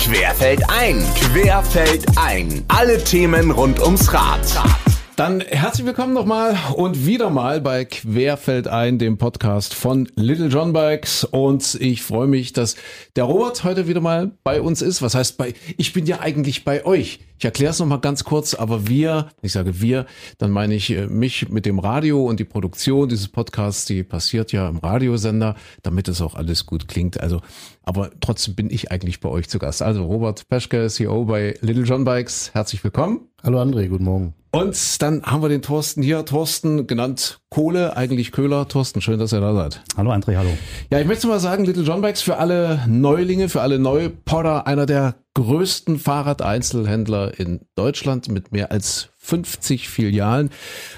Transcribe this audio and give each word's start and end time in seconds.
Querfeld 0.00 0.62
ein, 0.70 0.98
Querfeld 1.14 2.06
ein. 2.16 2.64
Alle 2.68 3.04
Themen 3.04 3.50
rund 3.50 3.78
ums 3.80 4.10
Rad. 4.12 4.40
Dann 5.14 5.42
herzlich 5.42 5.86
willkommen 5.86 6.14
nochmal 6.14 6.56
und 6.74 7.04
wieder 7.06 7.28
mal 7.28 7.60
bei 7.60 7.84
Querfeld 7.84 8.66
ein, 8.66 8.98
dem 8.98 9.18
Podcast 9.18 9.74
von 9.74 10.08
Little 10.16 10.46
John 10.46 10.72
Bikes. 10.72 11.24
Und 11.24 11.76
ich 11.78 12.02
freue 12.02 12.26
mich, 12.26 12.54
dass 12.54 12.76
der 13.14 13.24
Robert 13.24 13.62
heute 13.62 13.88
wieder 13.88 14.00
mal 14.00 14.30
bei 14.42 14.62
uns 14.62 14.80
ist. 14.80 15.02
Was 15.02 15.14
heißt 15.14 15.36
bei, 15.36 15.52
ich 15.76 15.92
bin 15.92 16.06
ja 16.06 16.20
eigentlich 16.20 16.64
bei 16.64 16.86
euch. 16.86 17.20
Ich 17.40 17.44
erkläre 17.46 17.70
es 17.70 17.78
nochmal 17.78 18.00
ganz 18.00 18.24
kurz, 18.24 18.52
aber 18.52 18.86
wir, 18.86 19.28
ich 19.40 19.52
sage 19.52 19.80
wir, 19.80 20.04
dann 20.36 20.50
meine 20.50 20.74
ich 20.74 20.90
äh, 20.90 21.06
mich 21.06 21.48
mit 21.48 21.64
dem 21.64 21.78
Radio 21.78 22.26
und 22.26 22.38
die 22.38 22.44
Produktion 22.44 23.08
dieses 23.08 23.28
Podcasts, 23.28 23.86
die 23.86 24.02
passiert 24.02 24.52
ja 24.52 24.68
im 24.68 24.76
Radiosender, 24.76 25.56
damit 25.82 26.08
es 26.08 26.20
auch 26.20 26.34
alles 26.34 26.66
gut 26.66 26.86
klingt. 26.86 27.18
Also, 27.18 27.40
aber 27.82 28.10
trotzdem 28.20 28.56
bin 28.56 28.68
ich 28.68 28.92
eigentlich 28.92 29.20
bei 29.20 29.30
euch 29.30 29.48
zu 29.48 29.58
Gast. 29.58 29.80
Also 29.80 30.04
Robert 30.04 30.50
Peschke, 30.50 30.86
CEO 30.88 31.24
bei 31.24 31.54
Little 31.62 31.84
John 31.84 32.04
Bikes, 32.04 32.50
herzlich 32.52 32.84
willkommen. 32.84 33.20
Hallo 33.42 33.58
André, 33.58 33.88
guten 33.88 34.04
Morgen. 34.04 34.34
Und 34.52 35.00
dann 35.00 35.22
haben 35.22 35.42
wir 35.42 35.48
den 35.48 35.62
Thorsten 35.62 36.02
hier, 36.02 36.26
Thorsten 36.26 36.86
genannt 36.86 37.40
Kohle, 37.48 37.96
eigentlich 37.96 38.32
Köhler. 38.32 38.68
Thorsten, 38.68 39.00
schön, 39.00 39.18
dass 39.18 39.32
ihr 39.32 39.40
da 39.40 39.54
seid. 39.54 39.82
Hallo 39.96 40.10
André, 40.12 40.36
hallo. 40.36 40.50
Ja, 40.90 41.00
ich 41.00 41.06
möchte 41.06 41.26
mal 41.26 41.40
sagen, 41.40 41.64
Little 41.64 41.84
John 41.84 42.02
Bikes 42.02 42.20
für 42.20 42.36
alle 42.36 42.84
Neulinge, 42.86 43.48
für 43.48 43.62
alle 43.62 43.78
Neupodder, 43.78 44.66
einer 44.66 44.84
der 44.84 45.14
größten 45.34 45.98
Fahrradeinzelhändler 45.98 47.38
in 47.38 47.60
Deutschland 47.76 48.28
mit 48.28 48.52
mehr 48.52 48.72
als 48.72 49.10
50 49.18 49.88
Filialen. 49.88 50.50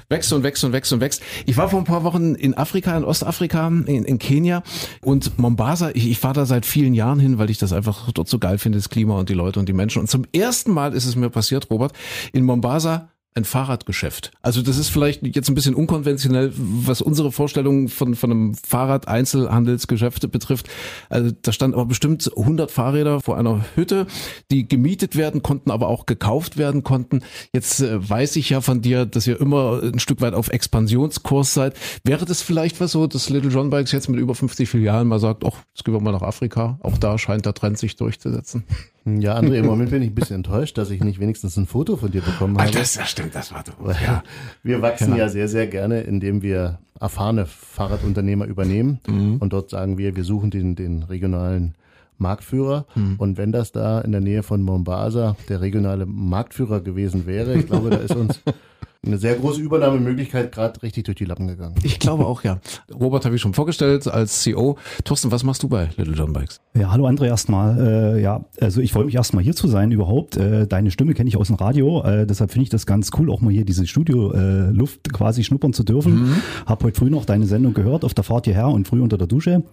Wächst 0.09 0.33
und 0.33 0.43
wächst 0.43 0.65
und 0.65 0.73
wächst 0.73 0.93
und 0.93 1.01
wächst. 1.01 1.23
Ich 1.45 1.57
war 1.57 1.69
vor 1.69 1.81
ein 1.81 1.85
paar 1.85 2.05
Wochen 2.05 2.35
in 2.35 2.57
Afrika, 2.57 2.97
in 2.97 3.05
Ostafrika, 3.05 3.67
in, 3.69 3.87
in 3.87 4.19
Kenia 4.19 4.63
und 5.03 5.39
Mombasa. 5.39 5.91
Ich, 5.91 6.09
ich 6.09 6.19
fahre 6.19 6.35
da 6.35 6.47
seit 6.47 6.65
vielen 6.65 6.95
Jahren 6.95 7.19
hin, 7.19 7.39
weil 7.39 7.51
ich 7.51 7.59
das 7.59 7.73
einfach 7.73 8.11
dort 8.13 8.29
so 8.29 8.39
geil 8.39 8.59
finde, 8.59 8.79
das 8.79 8.89
Klima 8.89 9.19
und 9.19 9.29
die 9.29 9.35
Leute 9.35 9.61
und 9.61 9.69
die 9.69 9.75
Menschen. 9.75 10.01
Und 10.01 10.09
zum 10.09 10.25
ersten 10.33 10.73
Mal 10.73 10.95
ist 10.95 11.05
es 11.05 11.17
mir 11.17 11.31
passiert, 11.31 11.69
Robert, 11.71 11.93
in 12.33 12.45
Mombasa 12.45 13.12
ein 13.35 13.45
Fahrradgeschäft. 13.45 14.31
Also 14.43 14.61
das 14.61 14.77
ist 14.77 14.91
vielleicht 14.91 15.23
jetzt 15.35 15.49
ein 15.49 15.55
bisschen 15.55 15.75
unkonventionell, 15.75 16.53
was 16.55 17.01
unsere 17.01 17.33
Vorstellung 17.33 17.89
von, 17.89 18.15
von 18.15 18.31
einem 18.31 18.55
Fahrrad-Einzelhandelsgeschäft 18.55 20.31
betrifft. 20.31 20.69
Also 21.09 21.31
da 21.41 21.53
stand 21.53 21.75
aber 21.75 21.87
bestimmt 21.87 22.31
100 22.37 22.71
Fahrräder 22.71 23.21
vor 23.21 23.39
einer 23.39 23.65
Hütte, 23.75 24.07
die 24.51 24.69
gemietet 24.69 25.17
werden 25.17 25.43
konnten, 25.43 25.71
aber 25.71 25.89
auch 25.89 26.05
gekauft 26.05 26.59
werden 26.59 26.83
konnten. 26.83 27.23
Jetzt 27.55 27.81
äh, 27.81 28.09
weiß 28.09 28.37
ich 28.37 28.51
ja 28.51 28.61
von 28.61 28.83
dir, 28.83 29.07
dass 29.07 29.27
ihr 29.27 29.41
immer 29.41 29.83
ein 29.83 29.99
Stück 29.99 30.21
weit 30.21 30.35
auf 30.35 30.49
Expansionskurs 30.49 31.55
seid. 31.55 31.75
Wäre 32.05 32.27
das 32.27 32.43
vielleicht 32.43 32.81
was 32.81 32.93
so, 32.93 33.07
dass 33.07 33.31
Little 33.31 33.51
John 33.51 33.71
Bikes 33.71 33.93
jetzt 33.93 34.09
mit 34.09 34.21
über 34.21 34.35
50 34.35 34.69
Filialen 34.69 35.09
mal 35.09 35.19
sagt, 35.19 35.45
ach, 35.45 35.57
jetzt 35.75 35.85
gehen 35.85 35.95
wir 35.95 36.01
mal 36.01 36.13
nach 36.13 36.23
Afrika. 36.23 36.79
Auch 36.83 36.99
da 36.99 37.17
scheint 37.17 37.47
der 37.47 37.55
Trend 37.55 37.79
sich 37.79 37.97
durchzusetzen. 37.97 38.65
Ja, 39.05 39.37
André, 39.37 39.57
im 39.57 39.67
Moment 39.73 39.91
bin 39.91 40.03
ich 40.03 40.11
ein 40.11 40.15
bisschen 40.15 40.37
enttäuscht, 40.37 40.79
dass 40.79 40.91
ich 40.91 41.03
nicht 41.03 41.21
wenigstens 41.21 41.57
ein 41.57 41.67
Foto 41.67 41.97
von 41.97 42.11
dir 42.11 42.23
bekommen 42.23 42.59
habe. 42.59 42.71
das, 42.71 42.95
das 42.95 43.11
stimmt, 43.11 43.35
das 43.35 43.53
war 43.53 43.65
doch. 43.65 44.01
Ja. 44.01 44.23
Wir 44.63 44.83
wachsen 44.83 45.13
ja. 45.13 45.19
ja 45.19 45.29
sehr, 45.29 45.49
sehr 45.49 45.67
gerne, 45.67 46.03
indem 46.03 46.43
wir 46.43 46.79
erfahrene 47.01 47.47
Fahrradunternehmer 47.47 48.47
übernehmen. 48.47 49.01
Mhm. 49.07 49.39
Und 49.39 49.53
dort 49.53 49.71
sagen 49.71 49.99
wir, 49.99 50.15
wir 50.15 50.25
suchen 50.25 50.51
den, 50.51 50.77
den 50.77 51.03
regionalen 51.03 51.75
Marktführer. 52.19 52.87
Mhm. 52.95 53.17
Und 53.19 53.39
wenn 53.39 53.53
das 53.53 53.73
da 53.73 54.01
in 54.01 54.13
der 54.13 54.21
Nähe 54.21 54.43
von 54.43 54.63
Mombasa 54.63 55.37
der 55.49 55.61
regionale 55.61 56.07
Marktführer 56.07 56.81
gewesen 56.81 57.27
wäre, 57.27 57.55
ich 57.55 57.67
glaube, 57.67 57.91
da 57.91 57.97
ist 57.97 58.15
uns 58.15 58.41
eine 59.05 59.19
sehr 59.19 59.35
große 59.35 59.61
Übernahmemöglichkeit 59.61 60.53
gerade 60.53 60.81
richtig 60.81 61.05
durch 61.05 61.17
die 61.17 61.25
Lappen 61.25 61.49
gegangen. 61.49 61.75
Ich 61.83 61.99
glaube 61.99 62.25
auch, 62.25 62.45
ja. 62.45 62.61
Robert 62.95 63.25
habe 63.25 63.35
ich 63.35 63.41
schon 63.41 63.53
vorgestellt 63.53 64.07
als 64.07 64.43
CEO. 64.43 64.79
Thorsten, 65.03 65.33
was 65.33 65.43
machst 65.43 65.65
du 65.65 65.69
bei 65.69 65.89
Little 65.97 66.15
John 66.15 66.33
Bikes? 66.33 66.61
Ja, 66.75 66.93
hallo 66.93 67.09
André 67.09 67.27
erstmal. 67.27 68.17
Äh, 68.17 68.23
ja, 68.23 68.45
also 68.61 68.81
ich 68.81 68.93
freue 68.93 69.05
mich 69.05 69.17
erstmal 69.17 69.43
hier 69.43 69.57
zu 69.57 69.67
sein 69.67 69.91
überhaupt. 69.91 70.37
Äh, 70.37 70.69
deine 70.69 70.93
Stimme 70.93 71.15
kenne 71.15 71.29
ich 71.29 71.37
aus 71.37 71.49
dem 71.49 71.57
Radio, 71.57 72.05
äh, 72.05 72.27
deshalb 72.27 72.53
finde 72.53 72.63
ich 72.63 72.71
das 72.71 72.87
ganz 72.87 73.11
cool, 73.19 73.29
auch 73.29 73.41
mal 73.41 73.53
hier 73.53 73.65
diese 73.65 73.89
Studio-Luft 73.89 75.09
äh, 75.09 75.11
quasi 75.11 75.43
schnuppern 75.43 75.73
zu 75.73 75.83
dürfen. 75.83 76.29
Mhm. 76.29 76.43
Hab 76.67 76.85
heute 76.85 76.97
früh 76.97 77.11
noch 77.11 77.25
deine 77.25 77.47
Sendung 77.47 77.75
gehört 77.75 78.05
auf 78.05 78.15
der 78.15 78.23
Fahrt 78.23 78.45
hierher 78.45 78.69
und 78.69 78.87
früh 78.87 79.01
unter 79.01 79.19
der 79.19 79.27
Dusche. 79.27 79.65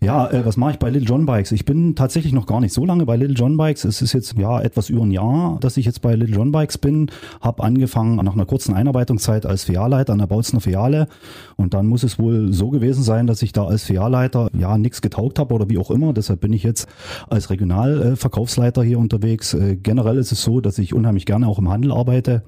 Ja, 0.00 0.30
äh, 0.30 0.44
was 0.44 0.56
mache 0.56 0.72
ich 0.72 0.78
bei 0.78 0.90
Little 0.90 1.08
John 1.08 1.26
Bikes? 1.26 1.52
Ich 1.52 1.64
bin 1.64 1.94
tatsächlich 1.94 2.32
noch 2.32 2.46
gar 2.46 2.60
nicht 2.60 2.72
so 2.72 2.84
lange 2.84 3.06
bei 3.06 3.16
Little 3.16 3.34
John 3.34 3.56
Bikes. 3.56 3.84
Es 3.84 4.02
ist 4.02 4.12
jetzt 4.12 4.36
ja 4.38 4.60
etwas 4.60 4.90
über 4.90 5.02
ein 5.02 5.10
Jahr, 5.10 5.58
dass 5.60 5.76
ich 5.76 5.86
jetzt 5.86 6.02
bei 6.02 6.14
Little 6.14 6.36
John 6.36 6.52
Bikes 6.52 6.78
bin. 6.78 7.10
Hab 7.40 7.62
angefangen 7.62 8.16
nach 8.16 8.34
einer 8.34 8.46
kurzen 8.46 8.74
Einarbeitungszeit 8.74 9.46
als 9.46 9.64
Filialleiter 9.64 10.12
an 10.12 10.18
der 10.18 10.26
Bautzner 10.26 10.60
Filiale. 10.60 11.08
Und 11.56 11.74
dann 11.74 11.86
muss 11.86 12.02
es 12.02 12.18
wohl 12.18 12.52
so 12.52 12.70
gewesen 12.70 13.02
sein, 13.02 13.26
dass 13.26 13.42
ich 13.42 13.52
da 13.52 13.64
als 13.66 13.84
Filialleiter 13.84 14.50
ja 14.56 14.76
nichts 14.76 15.00
getaugt 15.00 15.38
habe 15.38 15.54
oder 15.54 15.68
wie 15.70 15.78
auch 15.78 15.90
immer. 15.90 16.12
Deshalb 16.12 16.40
bin 16.40 16.52
ich 16.52 16.62
jetzt 16.62 16.88
als 17.28 17.50
Regionalverkaufsleiter 17.50 18.82
hier 18.82 18.98
unterwegs. 18.98 19.54
Äh, 19.54 19.76
generell 19.76 20.18
ist 20.18 20.32
es 20.32 20.42
so, 20.42 20.60
dass 20.60 20.78
ich 20.78 20.94
unheimlich 20.94 21.26
gerne 21.26 21.48
auch 21.48 21.58
im 21.58 21.70
Handel 21.70 21.92
arbeite 21.92 22.42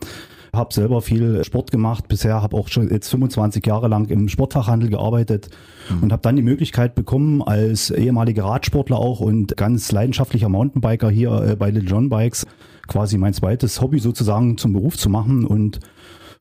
habe 0.55 0.73
selber 0.73 1.03
viel 1.03 1.45
Sport 1.45 1.71
gemacht 1.71 2.09
bisher, 2.09 2.43
habe 2.43 2.57
auch 2.57 2.69
schon 2.69 2.91
jetzt 2.91 3.09
25 3.09 3.65
Jahre 3.67 3.89
lang 3.89 4.09
im 4.09 4.29
Sportfachhandel 4.29 4.91
gearbeitet 4.91 5.51
mhm. 5.91 6.05
und 6.05 6.13
habe 6.13 6.23
dann 6.23 6.37
die 6.37 6.43
Möglichkeit 6.43 6.95
bekommen, 6.95 7.43
als 7.43 7.91
ehemaliger 7.91 8.45
Radsportler 8.45 8.99
auch 8.99 9.21
und 9.21 9.57
ganz 9.57 9.93
leidenschaftlicher 9.93 10.49
Mountainbiker 10.49 11.11
hier 11.11 11.33
äh, 11.43 11.57
bei 11.57 11.71
Little 11.71 11.89
John 11.89 12.09
Bikes 12.09 12.47
quasi 12.87 13.19
mein 13.19 13.35
zweites 13.35 13.81
Hobby 13.81 14.01
sozusagen 14.01 14.59
zum 14.59 14.73
Beruf 14.73 14.97
zu 14.97 15.11
machen 15.11 15.45
und 15.45 15.79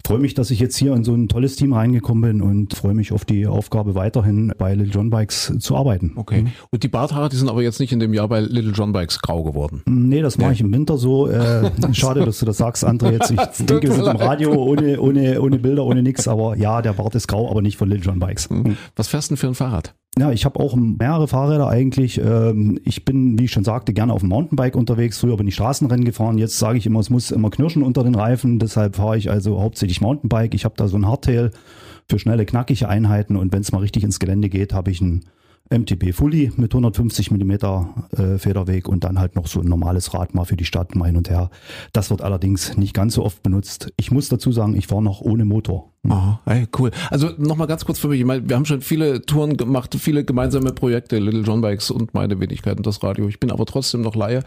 freue 0.07 0.19
mich, 0.19 0.33
dass 0.35 0.51
ich 0.51 0.61
jetzt 0.61 0.77
hier 0.77 0.93
in 0.93 1.03
so 1.03 1.13
ein 1.13 1.27
tolles 1.27 1.57
Team 1.57 1.73
reingekommen 1.73 2.39
bin 2.39 2.41
und 2.41 2.73
freue 2.73 2.93
mich 2.93 3.11
auf 3.11 3.25
die 3.25 3.45
Aufgabe 3.45 3.93
weiterhin 3.93 4.53
bei 4.57 4.73
Little 4.73 4.93
John 4.93 5.09
Bikes 5.09 5.53
zu 5.59 5.75
arbeiten. 5.75 6.13
Okay. 6.15 6.43
Mhm. 6.43 6.51
Und 6.69 6.83
die 6.83 6.87
Barthaare, 6.87 7.27
die 7.27 7.35
sind 7.35 7.49
aber 7.49 7.61
jetzt 7.61 7.81
nicht 7.81 7.91
in 7.91 7.99
dem 7.99 8.13
Jahr 8.13 8.29
bei 8.29 8.39
Little 8.39 8.71
John 8.71 8.93
Bikes 8.93 9.19
grau 9.19 9.43
geworden. 9.43 9.81
Nee, 9.85 10.21
das 10.21 10.37
mache 10.37 10.51
nee. 10.51 10.53
ich 10.53 10.61
im 10.61 10.71
Winter 10.71 10.97
so. 10.97 11.27
Äh, 11.27 11.69
schade, 11.91 12.23
dass 12.23 12.39
du 12.39 12.45
das 12.45 12.55
sagst, 12.55 12.87
André. 12.87 13.11
Jetzt, 13.11 13.31
ich 13.31 13.37
denke, 13.65 13.89
wir 13.89 13.95
sind 13.95 14.07
im 14.07 14.15
Radio 14.15 14.53
ohne, 14.53 14.97
ohne, 15.01 15.41
ohne 15.41 15.59
Bilder, 15.59 15.83
ohne 15.83 16.01
nichts, 16.01 16.25
aber 16.29 16.55
ja, 16.55 16.81
der 16.81 16.93
Bart 16.93 17.13
ist 17.13 17.27
grau, 17.27 17.51
aber 17.51 17.61
nicht 17.61 17.75
von 17.75 17.89
Little 17.89 18.05
John 18.05 18.19
Bikes. 18.19 18.49
Mhm. 18.49 18.77
Was 18.95 19.09
fährst 19.09 19.29
du 19.29 19.33
denn 19.33 19.37
für 19.39 19.47
ein 19.47 19.55
Fahrrad? 19.55 19.93
Ja, 20.17 20.31
ich 20.31 20.45
habe 20.45 20.59
auch 20.59 20.75
mehrere 20.75 21.27
Fahrräder 21.27 21.67
eigentlich. 21.67 22.19
Ähm, 22.19 22.79
ich 22.83 23.05
bin, 23.05 23.37
wie 23.37 23.45
ich 23.45 23.51
schon 23.51 23.63
sagte, 23.63 23.93
gerne 23.93 24.13
auf 24.13 24.21
dem 24.21 24.29
Mountainbike 24.29 24.75
unterwegs. 24.75 25.19
Früher 25.19 25.37
bin 25.37 25.47
ich 25.47 25.53
Straßenrennen 25.53 26.05
gefahren. 26.05 26.39
Jetzt 26.39 26.57
sage 26.57 26.79
ich 26.79 26.87
immer, 26.87 26.99
es 26.99 27.11
muss 27.11 27.29
immer 27.29 27.51
knirschen 27.51 27.83
unter 27.83 28.03
den 28.03 28.15
Reifen. 28.15 28.57
Deshalb 28.57 28.95
fahre 28.95 29.17
ich 29.17 29.29
also 29.29 29.61
hauptsächlich 29.61 30.01
Mountainbike. 30.01 30.55
Ich 30.55 30.65
habe 30.65 30.73
da 30.75 30.87
so 30.87 30.97
ein 30.97 31.07
Hardtail 31.07 31.51
für 32.09 32.17
schnelle, 32.17 32.45
knackige 32.45 32.89
Einheiten. 32.89 33.35
Und 33.35 33.53
wenn 33.53 33.61
es 33.61 33.71
mal 33.71 33.79
richtig 33.79 34.03
ins 34.03 34.19
Gelände 34.19 34.49
geht, 34.49 34.73
habe 34.73 34.89
ich 34.89 35.01
ein 35.01 35.25
MTB 35.69 36.13
Fully 36.13 36.51
mit 36.55 36.73
150 36.73 37.31
Millimeter 37.31 38.07
äh, 38.15 38.37
Federweg 38.37 38.87
und 38.87 39.03
dann 39.03 39.19
halt 39.19 39.35
noch 39.35 39.47
so 39.47 39.59
ein 39.59 39.67
normales 39.67 40.13
Rad 40.13 40.33
mal 40.33 40.45
für 40.45 40.57
die 40.57 40.65
Stadt 40.65 40.95
mal 40.95 41.05
hin 41.05 41.17
und 41.17 41.29
her. 41.29 41.49
Das 41.93 42.09
wird 42.09 42.21
allerdings 42.21 42.77
nicht 42.77 42.93
ganz 42.93 43.15
so 43.15 43.23
oft 43.23 43.43
benutzt. 43.43 43.91
Ich 43.97 44.11
muss 44.11 44.29
dazu 44.29 44.51
sagen, 44.51 44.75
ich 44.75 44.87
fahre 44.87 45.03
noch 45.03 45.21
ohne 45.21 45.45
Motor. 45.45 45.91
Oh, 46.09 46.35
hey, 46.45 46.67
cool. 46.79 46.91
Also 47.09 47.31
nochmal 47.37 47.67
ganz 47.67 47.83
kurz 47.83 47.99
für 47.99 48.07
mich. 48.07 48.19
Ich 48.19 48.25
meine, 48.25 48.47
wir 48.47 48.55
haben 48.55 48.65
schon 48.65 48.81
viele 48.81 49.25
Touren 49.25 49.57
gemacht, 49.57 49.95
viele 49.99 50.23
gemeinsame 50.23 50.71
Projekte, 50.71 51.19
Little 51.19 51.41
John 51.41 51.61
Bikes 51.61 51.91
und 51.91 52.13
meine 52.13 52.39
Wenigkeit 52.39 52.77
und 52.77 52.87
das 52.87 53.03
Radio. 53.03 53.27
Ich 53.27 53.39
bin 53.39 53.51
aber 53.51 53.65
trotzdem 53.65 54.01
noch 54.01 54.15
Laie. 54.15 54.43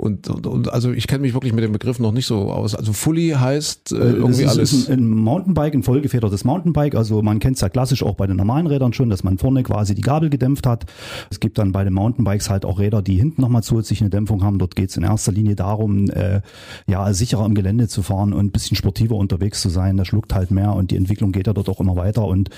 Und, 0.00 0.28
und, 0.28 0.46
und 0.46 0.72
also 0.72 0.92
ich 0.92 1.08
kenne 1.08 1.22
mich 1.22 1.34
wirklich 1.34 1.52
mit 1.52 1.64
dem 1.64 1.72
Begriff 1.72 1.98
noch 1.98 2.12
nicht 2.12 2.26
so 2.26 2.52
aus. 2.52 2.76
Also 2.76 2.92
Fully 2.92 3.30
heißt 3.30 3.90
äh, 3.90 3.96
äh 3.96 3.98
irgendwie 4.12 4.44
das 4.44 4.56
ist 4.56 4.74
alles. 4.74 4.88
Ein, 4.88 5.00
ein 5.00 5.08
Mountainbike, 5.08 5.74
ein 5.74 5.82
vollgefedertes 5.82 6.44
Mountainbike. 6.44 6.94
Also 6.94 7.20
man 7.20 7.40
kennt 7.40 7.56
es 7.56 7.62
ja 7.62 7.68
klassisch 7.68 8.04
auch 8.04 8.14
bei 8.14 8.28
den 8.28 8.36
normalen 8.36 8.68
Rädern 8.68 8.92
schon, 8.92 9.10
dass 9.10 9.24
man 9.24 9.38
vorne 9.38 9.64
quasi 9.64 9.96
die 9.96 10.02
Gabel 10.02 10.30
gedämpft 10.30 10.68
hat. 10.68 10.86
Es 11.32 11.40
gibt 11.40 11.58
dann 11.58 11.72
bei 11.72 11.82
den 11.82 11.94
Mountainbikes 11.94 12.48
halt 12.48 12.64
auch 12.64 12.78
Räder, 12.78 13.02
die 13.02 13.16
hinten 13.16 13.42
nochmal 13.42 13.64
zusätzlich 13.64 14.00
eine 14.00 14.08
Dämpfung 14.08 14.44
haben. 14.44 14.60
Dort 14.60 14.76
geht 14.76 14.90
es 14.90 14.96
in 14.96 15.02
erster 15.02 15.32
Linie 15.32 15.56
darum, 15.56 16.08
äh, 16.10 16.42
ja 16.86 17.12
sicherer 17.12 17.44
im 17.44 17.56
Gelände 17.56 17.88
zu 17.88 18.02
fahren 18.02 18.32
und 18.32 18.46
ein 18.46 18.52
bisschen 18.52 18.76
sportiver 18.76 19.16
unterwegs 19.16 19.60
zu 19.60 19.68
sein. 19.68 19.96
Das 19.96 20.06
schluckt 20.06 20.32
halt 20.32 20.52
mehr 20.52 20.74
und 20.74 20.92
die 20.92 20.96
Entwicklung 20.96 21.32
geht 21.32 21.48
ja 21.48 21.52
dort 21.52 21.68
auch 21.68 21.80
immer 21.80 21.96
weiter 21.96 22.24
und 22.24 22.50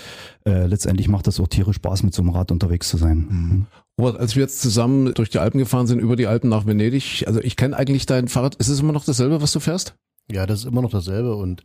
äh, 0.44 0.66
letztendlich 0.66 1.08
macht 1.08 1.26
das 1.26 1.40
auch 1.40 1.48
tierisch 1.48 1.76
Spaß, 1.76 2.02
mit 2.02 2.12
so 2.12 2.20
einem 2.20 2.32
Rad 2.32 2.52
unterwegs 2.52 2.90
zu 2.90 2.98
sein. 2.98 3.16
Mhm. 3.30 3.66
Robert, 4.00 4.18
als 4.18 4.34
wir 4.34 4.42
jetzt 4.42 4.60
zusammen 4.60 5.12
durch 5.14 5.28
die 5.28 5.38
Alpen 5.38 5.58
gefahren 5.58 5.86
sind, 5.86 6.00
über 6.00 6.16
die 6.16 6.26
Alpen 6.26 6.48
nach 6.48 6.66
Venedig, 6.66 7.24
also 7.26 7.41
ich 7.41 7.56
kenne 7.56 7.76
eigentlich 7.76 8.06
dein 8.06 8.28
Fahrrad. 8.28 8.54
Ist 8.54 8.68
es 8.68 8.80
immer 8.80 8.92
noch 8.92 9.04
dasselbe, 9.04 9.42
was 9.42 9.52
du 9.52 9.60
fährst? 9.60 9.94
Ja, 10.30 10.47
das 10.47 10.60
ist 10.60 10.64
immer 10.66 10.82
noch 10.82 10.91
dasselbe 10.91 11.34
und 11.34 11.62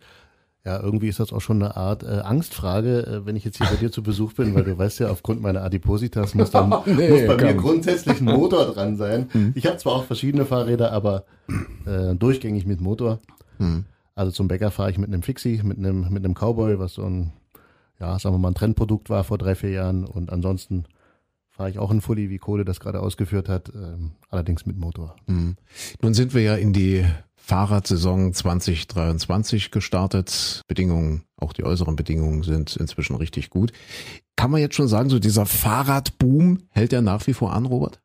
ja, 0.66 0.82
irgendwie 0.82 1.08
ist 1.08 1.20
das 1.20 1.32
auch 1.32 1.42
schon 1.42 1.62
eine 1.62 1.78
Art 1.78 2.04
äh, 2.04 2.08
Angstfrage, 2.08 3.06
äh, 3.06 3.26
wenn 3.26 3.36
ich 3.36 3.46
jetzt 3.46 3.60
hier 3.60 3.68
bei 3.68 3.76
dir 3.76 3.92
zu 3.92 4.02
Besuch 4.02 4.34
bin, 4.34 4.56
weil 4.56 4.64
du 4.64 4.78
weißt 4.78 5.00
ja, 5.00 5.10
aufgrund 5.12 5.42
meiner 5.42 5.62
Adipositas 5.64 6.34
muss, 6.34 6.50
dann, 6.52 6.70
nee, 6.88 7.10
muss 7.10 7.28
bei 7.28 7.38
komm. 7.38 7.48
mir 7.48 7.54
grundsätzlich 7.56 8.20
ein 8.20 8.26
Motor 8.26 8.74
dran 8.74 8.98
sein. 8.98 9.30
Mhm. 9.36 9.54
Ich 9.56 9.66
habe 9.66 9.78
zwar 9.78 9.94
auch 9.94 10.06
verschiedene 10.06 10.46
Fahrräder, 10.46 10.92
aber 10.92 11.26
äh, 11.86 12.16
durchgängig 12.16 12.66
mit 12.66 12.80
Motor. 12.82 13.20
Mhm. 13.60 13.86
Also 14.14 14.32
zum 14.32 14.48
Bäcker 14.48 14.72
fahre 14.72 14.92
ich 14.92 14.98
mit 14.98 15.10
einem 15.10 15.24
Fixie, 15.24 15.62
mit 15.64 15.78
einem, 15.78 16.08
mit 16.10 16.24
einem 16.24 16.34
Cowboy, 16.34 16.80
was 16.80 16.94
so 16.94 17.04
ein, 17.04 17.34
ja, 18.00 18.18
sagen 18.20 18.36
wir 18.36 18.40
mal, 18.40 18.50
ein 18.50 18.56
Trendprodukt 18.56 19.10
war 19.10 19.24
vor 19.24 19.38
drei, 19.38 19.56
vier 19.56 19.72
Jahren. 19.72 20.06
Und 20.06 20.32
ansonsten 20.32 20.86
fahre 21.56 21.70
ich 21.70 21.80
auch 21.80 21.90
einen 21.90 22.02
Fully, 22.02 22.30
wie 22.30 22.38
Kohle 22.38 22.66
das 22.66 22.80
gerade 22.80 23.00
ausgeführt 23.00 23.48
hat, 23.48 23.72
ähm, 23.74 24.12
allerdings 24.30 24.66
mit 24.66 24.78
Motor. 24.78 25.16
Mhm. 25.28 25.56
Nun 26.02 26.14
sind 26.14 26.34
wir 26.34 26.42
ja 26.42 26.56
in 26.56 26.74
die 26.74 27.06
Fahrradsaison 27.38 28.34
2023 28.34 29.72
gestartet. 29.72 30.62
Bedingungen, 30.68 31.24
auch 31.38 31.54
die 31.54 31.64
äußeren 31.64 31.96
Bedingungen 31.96 32.44
sind 32.44 32.76
inzwischen 32.76 33.16
richtig 33.16 33.50
gut. 33.50 33.72
Kann 34.36 34.52
man 34.52 34.60
jetzt 34.60 34.76
schon 34.76 34.90
sagen, 34.90 35.10
so 35.10 35.20
dieser 35.20 35.46
Fahrradboom 35.46 36.64
hält 36.72 36.92
ja 36.92 37.02
nach 37.02 37.26
wie 37.28 37.34
vor 37.34 37.54
an, 37.54 37.66
Robert? 37.66 38.02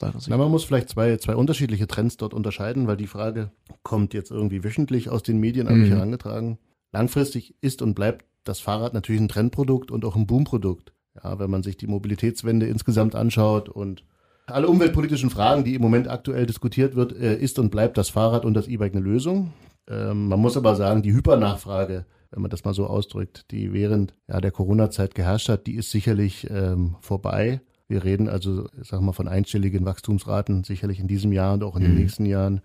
Na, 0.00 0.36
man 0.36 0.50
muss 0.50 0.64
vielleicht 0.64 0.90
zwei, 0.90 1.16
zwei 1.18 1.36
unterschiedliche 1.36 1.86
Trends 1.86 2.16
dort 2.16 2.34
unterscheiden, 2.34 2.86
weil 2.86 2.96
die 2.96 3.06
Frage 3.06 3.52
kommt 3.82 4.12
jetzt 4.12 4.30
irgendwie 4.30 4.64
wöchentlich 4.64 5.08
aus 5.08 5.22
den 5.22 5.38
Medien 5.38 5.68
an 5.68 5.78
mich 5.78 5.90
mhm. 5.90 5.94
herangetragen. 5.94 6.58
Langfristig 6.92 7.54
ist 7.60 7.80
und 7.80 7.94
bleibt 7.94 8.24
das 8.44 8.60
Fahrrad 8.60 8.92
natürlich 8.92 9.20
ein 9.20 9.28
Trendprodukt 9.28 9.90
und 9.90 10.04
auch 10.04 10.16
ein 10.16 10.26
Boomprodukt. 10.26 10.93
Ja, 11.22 11.38
wenn 11.38 11.50
man 11.50 11.62
sich 11.62 11.76
die 11.76 11.86
Mobilitätswende 11.86 12.66
insgesamt 12.66 13.14
anschaut 13.14 13.68
und 13.68 14.04
alle 14.46 14.68
umweltpolitischen 14.68 15.30
Fragen, 15.30 15.64
die 15.64 15.74
im 15.74 15.82
Moment 15.82 16.08
aktuell 16.08 16.46
diskutiert 16.46 16.96
wird, 16.96 17.12
äh, 17.12 17.36
ist 17.36 17.58
und 17.58 17.70
bleibt 17.70 17.96
das 17.96 18.10
Fahrrad 18.10 18.44
und 18.44 18.54
das 18.54 18.68
E-Bike 18.68 18.94
eine 18.94 19.04
Lösung. 19.04 19.52
Ähm, 19.88 20.28
man 20.28 20.40
muss 20.40 20.56
aber 20.56 20.76
sagen, 20.76 21.02
die 21.02 21.12
Hypernachfrage, 21.12 22.04
wenn 22.30 22.42
man 22.42 22.50
das 22.50 22.64
mal 22.64 22.74
so 22.74 22.86
ausdrückt, 22.86 23.50
die 23.50 23.72
während 23.72 24.14
ja, 24.28 24.40
der 24.40 24.50
Corona-Zeit 24.50 25.14
geherrscht 25.14 25.48
hat, 25.48 25.66
die 25.66 25.76
ist 25.76 25.90
sicherlich 25.90 26.48
ähm, 26.50 26.96
vorbei. 27.00 27.60
Wir 27.88 28.04
reden 28.04 28.28
also, 28.28 28.68
sag 28.82 29.00
mal, 29.00 29.12
von 29.12 29.28
einstelligen 29.28 29.84
Wachstumsraten, 29.84 30.64
sicherlich 30.64 31.00
in 31.00 31.08
diesem 31.08 31.32
Jahr 31.32 31.54
und 31.54 31.62
auch 31.62 31.76
in 31.76 31.82
mhm. 31.82 31.86
den 31.88 31.94
nächsten 31.96 32.26
Jahren, 32.26 32.60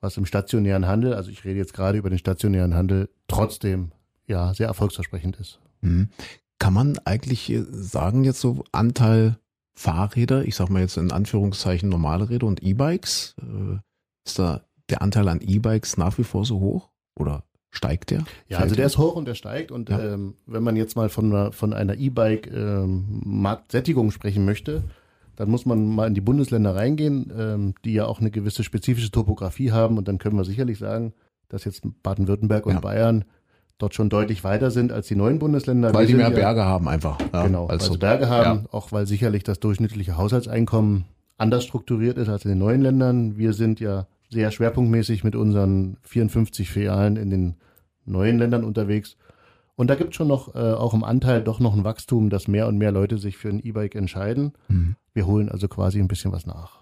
was 0.00 0.16
im 0.16 0.26
stationären 0.26 0.86
Handel, 0.86 1.14
also 1.14 1.30
ich 1.30 1.44
rede 1.44 1.58
jetzt 1.58 1.74
gerade 1.74 1.98
über 1.98 2.10
den 2.10 2.18
stationären 2.18 2.74
Handel, 2.74 3.08
trotzdem 3.28 3.92
ja 4.26 4.52
sehr 4.54 4.66
erfolgsversprechend 4.66 5.36
ist. 5.38 5.60
Mhm. 5.82 6.08
Kann 6.62 6.74
man 6.74 6.96
eigentlich 7.04 7.50
äh, 7.50 7.64
sagen, 7.70 8.22
jetzt 8.22 8.40
so 8.40 8.62
Anteil 8.70 9.36
Fahrräder, 9.74 10.44
ich 10.44 10.54
sag 10.54 10.70
mal 10.70 10.80
jetzt 10.80 10.96
in 10.96 11.10
Anführungszeichen 11.10 11.88
normale 11.88 12.30
Räder 12.30 12.46
und 12.46 12.62
E-Bikes, 12.62 13.34
äh, 13.40 13.78
ist 14.24 14.38
da 14.38 14.62
der 14.88 15.02
Anteil 15.02 15.28
an 15.28 15.40
E-Bikes 15.40 15.96
nach 15.96 16.18
wie 16.18 16.24
vor 16.24 16.44
so 16.44 16.60
hoch 16.60 16.90
oder 17.18 17.42
steigt 17.70 18.10
der? 18.10 18.22
Ja, 18.46 18.58
also 18.58 18.76
der 18.76 18.86
ist 18.86 18.96
hoch 18.96 19.16
und 19.16 19.24
der 19.24 19.34
steigt 19.34 19.72
und 19.72 19.88
ja. 19.88 20.14
ähm, 20.14 20.34
wenn 20.46 20.62
man 20.62 20.76
jetzt 20.76 20.94
mal 20.94 21.08
von 21.08 21.32
einer, 21.32 21.50
von 21.50 21.72
einer 21.72 21.96
E-Bike 21.96 22.48
ähm, 22.52 23.44
sprechen 24.10 24.44
möchte, 24.44 24.84
dann 25.34 25.50
muss 25.50 25.66
man 25.66 25.84
mal 25.84 26.06
in 26.06 26.14
die 26.14 26.20
Bundesländer 26.20 26.76
reingehen, 26.76 27.32
ähm, 27.36 27.74
die 27.84 27.94
ja 27.94 28.06
auch 28.06 28.20
eine 28.20 28.30
gewisse 28.30 28.62
spezifische 28.62 29.10
Topografie 29.10 29.72
haben 29.72 29.98
und 29.98 30.06
dann 30.06 30.18
können 30.18 30.36
wir 30.36 30.44
sicherlich 30.44 30.78
sagen, 30.78 31.12
dass 31.48 31.64
jetzt 31.64 31.82
Baden-Württemberg 32.04 32.66
und 32.66 32.74
ja. 32.74 32.80
Bayern 32.80 33.24
dort 33.78 33.94
schon 33.94 34.08
deutlich 34.08 34.44
weiter 34.44 34.70
sind 34.70 34.92
als 34.92 35.08
die 35.08 35.16
neuen 35.16 35.38
Bundesländer. 35.38 35.92
Weil 35.92 36.06
die 36.06 36.14
mehr 36.14 36.28
ja, 36.28 36.34
Berge 36.34 36.64
haben 36.64 36.88
einfach. 36.88 37.18
Ja, 37.32 37.46
genau, 37.46 37.68
weil 37.68 37.80
sie 37.80 37.98
Berge 37.98 38.28
haben, 38.28 38.60
ja. 38.64 38.68
auch 38.72 38.92
weil 38.92 39.06
sicherlich 39.06 39.42
das 39.42 39.60
durchschnittliche 39.60 40.16
Haushaltseinkommen 40.16 41.04
anders 41.38 41.64
strukturiert 41.64 42.18
ist 42.18 42.28
als 42.28 42.44
in 42.44 42.50
den 42.50 42.58
neuen 42.58 42.82
Ländern. 42.82 43.36
Wir 43.36 43.52
sind 43.52 43.80
ja 43.80 44.06
sehr 44.30 44.50
schwerpunktmäßig 44.50 45.24
mit 45.24 45.36
unseren 45.36 45.96
54 46.02 46.70
Filialen 46.70 47.16
in 47.16 47.30
den 47.30 47.54
neuen 48.04 48.38
Ländern 48.38 48.64
unterwegs. 48.64 49.16
Und 49.74 49.88
da 49.88 49.94
gibt 49.94 50.10
es 50.10 50.16
schon 50.16 50.28
noch, 50.28 50.54
äh, 50.54 50.58
auch 50.58 50.94
im 50.94 51.02
Anteil 51.02 51.42
doch 51.42 51.58
noch 51.58 51.74
ein 51.74 51.84
Wachstum, 51.84 52.30
dass 52.30 52.46
mehr 52.46 52.68
und 52.68 52.78
mehr 52.78 52.92
Leute 52.92 53.18
sich 53.18 53.36
für 53.36 53.48
ein 53.48 53.58
E-Bike 53.58 53.94
entscheiden. 53.94 54.52
Mhm. 54.68 54.96
Wir 55.12 55.26
holen 55.26 55.48
also 55.48 55.68
quasi 55.68 55.98
ein 55.98 56.08
bisschen 56.08 56.32
was 56.32 56.46
nach. 56.46 56.81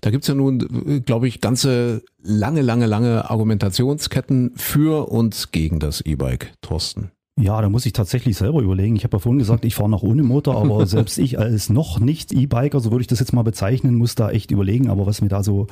Da 0.00 0.10
gibt's 0.10 0.28
ja 0.28 0.34
nun, 0.34 0.86
äh, 0.86 1.00
glaube 1.00 1.28
ich, 1.28 1.40
ganze 1.40 2.02
lange, 2.22 2.62
lange, 2.62 2.86
lange 2.86 3.30
Argumentationsketten 3.30 4.52
für 4.56 5.10
und 5.10 5.52
gegen 5.52 5.78
das 5.78 6.00
E-Bike, 6.00 6.52
Thorsten. 6.60 7.10
Ja, 7.40 7.62
da 7.62 7.70
muss 7.70 7.86
ich 7.86 7.94
tatsächlich 7.94 8.36
selber 8.36 8.60
überlegen. 8.60 8.96
Ich 8.96 9.04
habe 9.04 9.16
ja 9.16 9.18
vorhin 9.18 9.38
gesagt, 9.38 9.64
ich 9.64 9.74
fahre 9.74 9.88
noch 9.88 10.02
ohne 10.02 10.22
Motor, 10.22 10.60
aber 10.60 10.86
selbst 10.88 11.18
ich 11.18 11.38
als 11.38 11.70
noch 11.70 11.98
nicht 11.98 12.32
E-Biker, 12.32 12.80
so 12.80 12.90
würde 12.90 13.00
ich 13.00 13.06
das 13.06 13.18
jetzt 13.18 13.32
mal 13.32 13.42
bezeichnen, 13.42 13.94
muss 13.94 14.14
da 14.14 14.30
echt 14.30 14.50
überlegen. 14.50 14.90
Aber 14.90 15.06
was 15.06 15.22
mir 15.22 15.28
da 15.28 15.42
so 15.42 15.66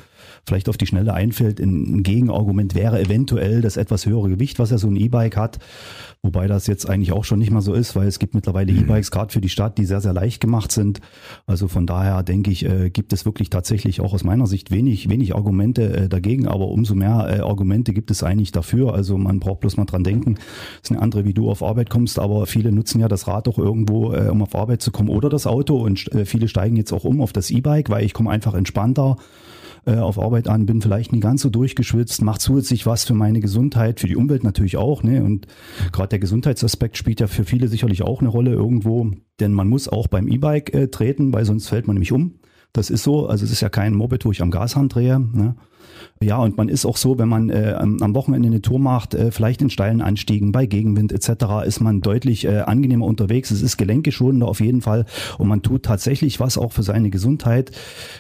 vielleicht 0.47 0.71
auf 0.71 0.79
die 0.79 0.87
Schnelle 0.87 1.13
einfällt, 1.13 1.61
ein 1.61 2.03
Gegenargument 2.03 2.75
wäre 2.75 3.01
eventuell 3.01 3.61
das 3.61 3.77
etwas 3.77 4.07
höhere 4.07 4.31
Gewicht, 4.31 4.59
was 4.59 4.71
ja 4.71 4.79
so 4.79 4.89
ein 4.89 4.97
E-Bike 4.97 5.37
hat. 5.37 5.59
Wobei 6.23 6.49
das 6.49 6.67
jetzt 6.67 6.89
eigentlich 6.89 7.13
auch 7.13 7.25
schon 7.25 7.39
nicht 7.39 7.53
mehr 7.53 7.61
so 7.61 7.75
ist, 7.75 7.95
weil 7.95 8.09
es 8.09 8.19
gibt 8.19 8.35
mittlerweile 8.35 8.73
mhm. 8.73 8.81
E-Bikes 8.81 9.11
gerade 9.11 9.33
für 9.33 9.41
die 9.41 9.49
Stadt, 9.49 9.79
die 9.79 9.85
sehr, 9.85 10.01
sehr 10.01 10.13
leicht 10.13 10.41
gemacht 10.41 10.73
sind. 10.73 11.01
Also 11.47 11.69
von 11.69 11.87
daher 11.87 12.23
denke 12.23 12.51
ich, 12.51 12.65
äh, 12.65 12.91
gibt 12.91 13.13
es 13.13 13.25
wirklich 13.25 13.51
tatsächlich 13.51 14.01
auch 14.01 14.15
aus 14.15 14.25
meiner 14.25 14.47
Sicht 14.47 14.71
wenig, 14.71 15.09
wenig 15.09 15.35
Argumente 15.37 15.97
äh, 15.97 16.09
dagegen, 16.09 16.49
aber 16.49 16.69
umso 16.69 16.95
mehr 16.95 17.29
äh, 17.31 17.41
Argumente 17.41 17.93
gibt 17.93 18.11
es 18.11 18.23
eigentlich 18.23 18.53
dafür. 18.53 18.95
Also 18.95 19.17
man 19.17 19.39
braucht 19.39 19.61
bloß 19.61 19.77
mal 19.77 19.85
dran 19.85 20.03
denken. 20.03 20.35
Das 20.35 20.85
ist 20.85 20.91
eine 20.91 21.03
andere, 21.03 21.25
wie 21.25 21.35
du 21.35 21.49
auf 21.49 21.58
Arbeit 21.63 21.91
kommst, 21.91 22.19
aber 22.19 22.47
viele 22.47 22.73
nutzen 22.73 23.01
ja 23.01 23.09
das 23.09 23.27
Rad 23.27 23.49
auch 23.49 23.59
irgendwo, 23.59 24.13
äh, 24.13 24.29
um 24.29 24.43
auf 24.43 24.55
Arbeit 24.55 24.83
zu 24.83 24.91
kommen 24.91 25.09
oder 25.09 25.29
das 25.29 25.47
Auto 25.47 25.77
und 25.77 26.13
äh, 26.13 26.25
viele 26.25 26.49
steigen 26.49 26.77
jetzt 26.77 26.93
auch 26.93 27.05
um 27.05 27.21
auf 27.21 27.33
das 27.33 27.51
E-Bike, 27.51 27.91
weil 27.91 28.05
ich 28.05 28.15
komme 28.15 28.31
einfach 28.31 28.55
entspannter 28.55 29.17
äh, 29.87 29.97
auf 29.97 30.19
Arbeit 30.19 30.49
an, 30.49 30.67
bin 30.67 30.83
vielleicht 30.83 31.13
nie 31.13 31.21
ganz 31.21 31.43
so 31.43 31.51
durchgeschwitzt, 31.51 32.23
macht 32.23 32.41
zusätzlich 32.41 32.87
was 32.87 33.05
für 33.05 33.15
meine 33.15 33.41
Gesundheit, 33.41 34.01
für 34.01 34.07
die 34.07 34.17
Umwelt 34.17 34.45
natürlich 34.45 34.77
auch. 34.77 35.03
Ne? 35.03 35.23
Und 35.23 35.47
gerade 35.93 36.09
der 36.11 36.19
Gesundheitsaspekt 36.19 36.97
spielt 36.97 37.21
ja 37.21 37.27
für 37.27 37.45
viele 37.45 37.69
sicherlich 37.69 38.03
auch 38.03 38.21
eine 38.21 38.29
Rolle 38.29 38.53
irgendwo, 38.53 39.11
denn 39.41 39.53
man 39.53 39.69
muss 39.69 39.89
auch 39.89 40.07
beim 40.07 40.29
E-Bike 40.29 40.75
äh, 40.75 40.89
treten, 40.89 41.33
weil 41.33 41.45
sonst 41.45 41.69
fällt 41.69 41.87
man 41.87 41.95
nämlich 41.95 42.13
um. 42.13 42.35
Das 42.73 42.91
ist 42.91 43.03
so, 43.03 43.27
also 43.27 43.45
es 43.45 43.51
ist 43.51 43.63
ja 43.63 43.71
kein 43.71 43.95
Moped, 43.95 44.25
wo 44.25 44.31
ich 44.31 44.43
am 44.43 44.51
Gashand 44.51 44.95
drehe. 44.95 45.19
Ne? 45.19 45.57
Ja, 46.21 46.39
und 46.39 46.57
man 46.57 46.69
ist 46.69 46.85
auch 46.85 46.97
so, 46.97 47.19
wenn 47.19 47.29
man 47.29 47.49
äh, 47.51 47.75
am 47.79 48.15
Wochenende 48.15 48.49
eine 48.49 48.61
Tour 48.61 48.81
macht, 48.81 49.15
äh, 49.15 49.31
vielleicht 49.31 49.63
in 49.63 49.71
steilen 49.71 50.01
Anstiegen, 50.01 50.51
bei 50.51 50.67
Gegenwind 50.67 51.13
etc., 51.13 51.65
ist 51.65 51.81
man 51.81 52.01
deutlich 52.01 52.45
äh, 52.45 52.59
angenehmer 52.61 53.07
unterwegs. 53.07 53.51
Es 53.51 53.63
ist 53.63 53.77
gelenkeschonender 53.77 54.49
auf 54.49 54.61
jeden 54.61 54.83
Fall 54.83 55.07
und 55.39 55.47
man 55.47 55.63
tut 55.63 55.85
tatsächlich 55.85 56.41
was 56.41 56.59
auch 56.59 56.73
für 56.73 56.83
seine 56.83 57.11
Gesundheit 57.11 57.71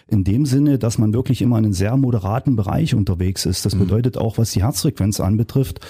in 0.06 0.22
dem 0.22 0.46
Sinne, 0.46 0.78
dass 0.78 0.98
man 0.98 1.12
wirklich 1.12 1.42
immer 1.42 1.58
in 1.58 1.64
einem 1.64 1.72
sehr 1.72 1.96
moderaten 1.96 2.54
Bereich 2.54 2.94
unterwegs 2.94 3.46
ist. 3.46 3.66
Das 3.66 3.74
mhm. 3.74 3.80
bedeutet 3.80 4.16
auch, 4.16 4.38
was 4.38 4.52
die 4.52 4.62
Herzfrequenz 4.62 5.18
anbetrifft, 5.18 5.80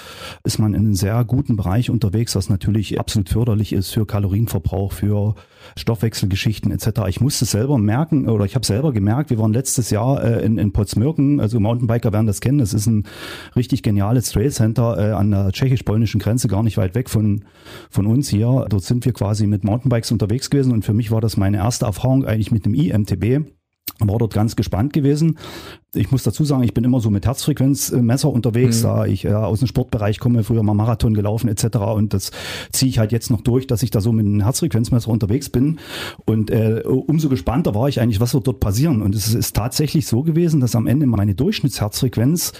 ist 0.43 0.57
man 0.57 0.73
in 0.73 0.81
einem 0.81 0.95
sehr 0.95 1.23
guten 1.25 1.57
Bereich 1.57 1.91
unterwegs, 1.91 2.35
was 2.35 2.49
natürlich 2.49 2.99
absolut 2.99 3.29
förderlich 3.29 3.71
ist 3.71 3.91
für 3.91 4.07
Kalorienverbrauch, 4.07 4.93
für 4.93 5.35
Stoffwechselgeschichten 5.77 6.71
etc. 6.71 7.01
Ich 7.07 7.21
musste 7.21 7.45
selber 7.45 7.77
merken 7.77 8.27
oder 8.29 8.45
ich 8.45 8.55
habe 8.55 8.65
selber 8.65 8.93
gemerkt, 8.93 9.29
wir 9.29 9.37
waren 9.37 9.53
letztes 9.53 9.89
Jahr 9.89 10.23
äh, 10.23 10.43
in, 10.43 10.57
in 10.57 10.71
Potsmirken, 10.71 11.39
also 11.39 11.59
Mountainbiker 11.99 12.13
werden 12.13 12.27
das 12.27 12.41
kennen, 12.41 12.57
das 12.59 12.73
ist 12.73 12.87
ein 12.87 13.03
richtig 13.55 13.83
geniales 13.83 14.31
Trail 14.31 14.51
Center 14.51 14.97
äh, 14.97 15.11
an 15.11 15.31
der 15.31 15.51
tschechisch-polnischen 15.51 16.19
Grenze, 16.19 16.47
gar 16.47 16.63
nicht 16.63 16.77
weit 16.77 16.95
weg 16.95 17.09
von, 17.09 17.45
von 17.89 18.05
uns 18.05 18.29
hier. 18.29 18.65
Dort 18.69 18.83
sind 18.83 19.05
wir 19.05 19.13
quasi 19.13 19.47
mit 19.47 19.63
Mountainbikes 19.63 20.11
unterwegs 20.11 20.49
gewesen 20.49 20.71
und 20.71 20.85
für 20.85 20.93
mich 20.93 21.11
war 21.11 21.21
das 21.21 21.37
meine 21.37 21.57
erste 21.57 21.85
Erfahrung 21.85 22.25
eigentlich 22.25 22.51
mit 22.51 22.65
dem 22.65 22.73
IMTB 22.73 23.45
war 23.99 24.17
dort 24.17 24.33
ganz 24.33 24.55
gespannt 24.55 24.93
gewesen. 24.93 25.37
Ich 25.93 26.11
muss 26.11 26.23
dazu 26.23 26.45
sagen, 26.45 26.63
ich 26.63 26.73
bin 26.73 26.83
immer 26.83 26.99
so 26.99 27.09
mit 27.09 27.25
Herzfrequenzmesser 27.25 28.29
unterwegs, 28.29 28.79
mhm. 28.79 28.83
da 28.83 29.05
ich 29.05 29.25
äh, 29.25 29.33
aus 29.33 29.59
dem 29.59 29.67
Sportbereich 29.67 30.19
komme, 30.19 30.43
früher 30.43 30.63
mal 30.63 30.73
Marathon 30.73 31.13
gelaufen 31.13 31.49
etc. 31.49 31.77
Und 31.77 32.13
das 32.13 32.31
ziehe 32.71 32.89
ich 32.89 32.99
halt 32.99 33.11
jetzt 33.11 33.31
noch 33.31 33.41
durch, 33.41 33.67
dass 33.67 33.83
ich 33.83 33.89
da 33.89 34.01
so 34.01 34.11
mit 34.11 34.25
einem 34.25 34.41
Herzfrequenzmesser 34.41 35.09
unterwegs 35.09 35.49
bin. 35.49 35.79
Und 36.25 36.51
äh, 36.51 36.83
umso 36.85 37.29
gespannter 37.29 37.73
war 37.73 37.89
ich 37.89 37.99
eigentlich, 37.99 38.19
was 38.19 38.33
wird 38.33 38.47
dort 38.47 38.59
passieren. 38.59 39.01
Und 39.01 39.15
es 39.15 39.33
ist 39.33 39.55
tatsächlich 39.55 40.07
so 40.07 40.21
gewesen, 40.21 40.59
dass 40.59 40.75
am 40.75 40.87
Ende 40.87 41.07
meine 41.07 41.35
Durchschnittsherzfrequenz 41.35 42.53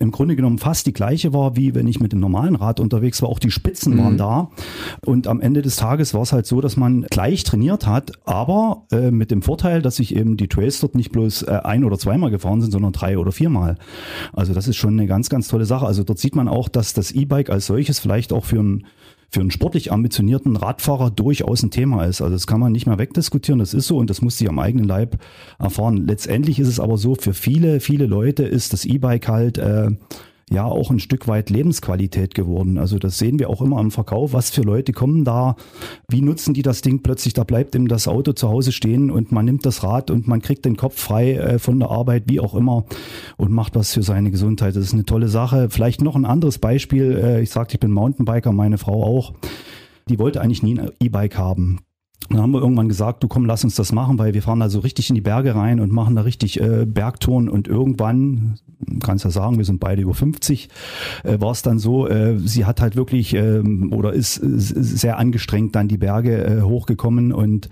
im 0.00 0.10
Grunde 0.10 0.34
genommen 0.34 0.58
fast 0.58 0.86
die 0.86 0.94
gleiche 0.94 1.34
war, 1.34 1.56
wie 1.56 1.74
wenn 1.74 1.86
ich 1.86 2.00
mit 2.00 2.12
dem 2.12 2.20
normalen 2.20 2.56
Rad 2.56 2.80
unterwegs 2.80 3.20
war. 3.20 3.28
Auch 3.28 3.38
die 3.38 3.50
Spitzen 3.50 3.94
mhm. 3.94 3.98
waren 3.98 4.16
da. 4.16 4.50
Und 5.04 5.26
am 5.26 5.40
Ende 5.40 5.60
des 5.60 5.76
Tages 5.76 6.14
war 6.14 6.22
es 6.22 6.32
halt 6.32 6.46
so, 6.46 6.62
dass 6.62 6.78
man 6.78 7.02
gleich 7.02 7.44
trainiert 7.44 7.86
hat, 7.86 8.12
aber 8.24 8.86
äh, 8.90 9.10
mit 9.10 9.30
dem 9.30 9.42
Vorteil, 9.42 9.82
dass 9.82 9.96
sich 9.96 10.16
eben 10.16 10.38
die 10.38 10.48
Trails 10.48 10.80
dort 10.80 10.94
nicht 10.94 11.12
bloß 11.12 11.42
äh, 11.42 11.60
ein- 11.64 11.84
oder 11.84 11.98
zweimal 11.98 12.30
gefahren 12.30 12.62
sind, 12.62 12.70
sondern 12.70 12.92
drei 12.92 13.18
oder 13.18 13.30
viermal. 13.30 13.76
Also 14.32 14.54
das 14.54 14.68
ist 14.68 14.76
schon 14.76 14.94
eine 14.94 15.06
ganz, 15.06 15.28
ganz 15.28 15.48
tolle 15.48 15.66
Sache. 15.66 15.86
Also 15.86 16.02
dort 16.02 16.18
sieht 16.18 16.34
man 16.34 16.48
auch, 16.48 16.70
dass 16.70 16.94
das 16.94 17.12
E-Bike 17.12 17.50
als 17.50 17.66
solches 17.66 17.98
vielleicht 17.98 18.32
auch 18.32 18.46
für 18.46 18.60
ein 18.62 18.86
für 19.30 19.40
einen 19.40 19.50
sportlich 19.50 19.92
ambitionierten 19.92 20.56
Radfahrer 20.56 21.10
durchaus 21.10 21.62
ein 21.62 21.70
Thema 21.70 22.04
ist. 22.04 22.20
Also 22.20 22.34
das 22.34 22.46
kann 22.46 22.60
man 22.60 22.72
nicht 22.72 22.86
mehr 22.86 22.98
wegdiskutieren, 22.98 23.60
das 23.60 23.74
ist 23.74 23.86
so 23.86 23.96
und 23.96 24.10
das 24.10 24.22
muss 24.22 24.36
sie 24.36 24.48
am 24.48 24.58
eigenen 24.58 24.86
Leib 24.86 25.18
erfahren. 25.58 25.96
Letztendlich 26.06 26.58
ist 26.58 26.68
es 26.68 26.80
aber 26.80 26.98
so, 26.98 27.14
für 27.14 27.32
viele, 27.32 27.80
viele 27.80 28.06
Leute 28.06 28.42
ist 28.42 28.72
das 28.72 28.84
E-Bike 28.84 29.28
halt 29.28 29.58
äh, 29.58 29.90
ja 30.52 30.64
auch 30.64 30.90
ein 30.90 30.98
Stück 30.98 31.28
weit 31.28 31.48
Lebensqualität 31.48 32.34
geworden. 32.34 32.76
Also 32.76 32.98
das 32.98 33.18
sehen 33.18 33.38
wir 33.38 33.48
auch 33.48 33.62
immer 33.62 33.80
im 33.80 33.90
Verkauf. 33.90 34.32
Was 34.32 34.50
für 34.50 34.62
Leute 34.62 34.92
kommen 34.92 35.24
da? 35.24 35.56
Wie 36.08 36.22
nutzen 36.22 36.54
die 36.54 36.62
das 36.62 36.82
Ding 36.82 37.02
plötzlich? 37.02 37.34
Da 37.34 37.44
bleibt 37.44 37.74
ihm 37.74 37.86
das 37.86 38.08
Auto 38.08 38.32
zu 38.32 38.48
Hause 38.48 38.72
stehen 38.72 39.10
und 39.10 39.30
man 39.30 39.44
nimmt 39.44 39.64
das 39.64 39.84
Rad 39.84 40.10
und 40.10 40.26
man 40.26 40.42
kriegt 40.42 40.64
den 40.64 40.76
Kopf 40.76 41.00
frei 41.00 41.34
äh, 41.34 41.58
von 41.58 41.78
der 41.78 41.90
Arbeit, 41.90 42.24
wie 42.26 42.40
auch 42.40 42.54
immer, 42.54 42.84
und 43.36 43.52
macht 43.52 43.76
was 43.76 43.94
für 43.94 44.02
seine 44.02 44.30
Gesundheit. 44.30 44.74
Das 44.74 44.84
ist 44.84 44.94
eine 44.94 45.04
tolle 45.04 45.28
Sache. 45.28 45.70
Vielleicht 45.70 46.02
noch 46.02 46.16
ein 46.16 46.24
anderes 46.24 46.58
Beispiel. 46.58 47.16
Äh, 47.16 47.42
ich 47.42 47.50
sagte, 47.50 47.74
ich 47.74 47.80
bin 47.80 47.92
Mountainbiker, 47.92 48.52
meine 48.52 48.78
Frau 48.78 49.04
auch. 49.04 49.34
Die 50.08 50.18
wollte 50.18 50.40
eigentlich 50.40 50.64
nie 50.64 50.78
ein 50.78 50.90
E-Bike 51.00 51.38
haben. 51.38 51.78
Dann 52.28 52.40
haben 52.40 52.52
wir 52.52 52.60
irgendwann 52.60 52.88
gesagt, 52.88 53.24
du 53.24 53.28
komm, 53.28 53.44
lass 53.44 53.64
uns 53.64 53.74
das 53.74 53.92
machen, 53.92 54.18
weil 54.18 54.34
wir 54.34 54.42
fahren 54.42 54.60
da 54.60 54.68
so 54.68 54.80
richtig 54.80 55.08
in 55.08 55.14
die 55.16 55.20
Berge 55.20 55.54
rein 55.54 55.80
und 55.80 55.90
machen 55.90 56.14
da 56.14 56.22
richtig 56.22 56.60
äh, 56.60 56.86
Bergtouren 56.86 57.48
und 57.48 57.66
irgendwann, 57.66 58.58
kannst 59.02 59.24
ja 59.24 59.30
sagen, 59.30 59.58
wir 59.58 59.64
sind 59.64 59.80
beide 59.80 60.02
über 60.02 60.14
50, 60.14 60.68
äh, 61.24 61.40
war 61.40 61.50
es 61.50 61.62
dann 61.62 61.80
so, 61.80 62.06
äh, 62.06 62.38
sie 62.38 62.66
hat 62.66 62.80
halt 62.80 62.94
wirklich 62.94 63.34
äh, 63.34 63.60
oder 63.90 64.12
ist 64.12 64.38
äh, 64.38 64.46
sehr 64.46 65.18
angestrengt 65.18 65.74
dann 65.74 65.88
die 65.88 65.98
Berge 65.98 66.44
äh, 66.44 66.62
hochgekommen 66.62 67.32
und 67.32 67.68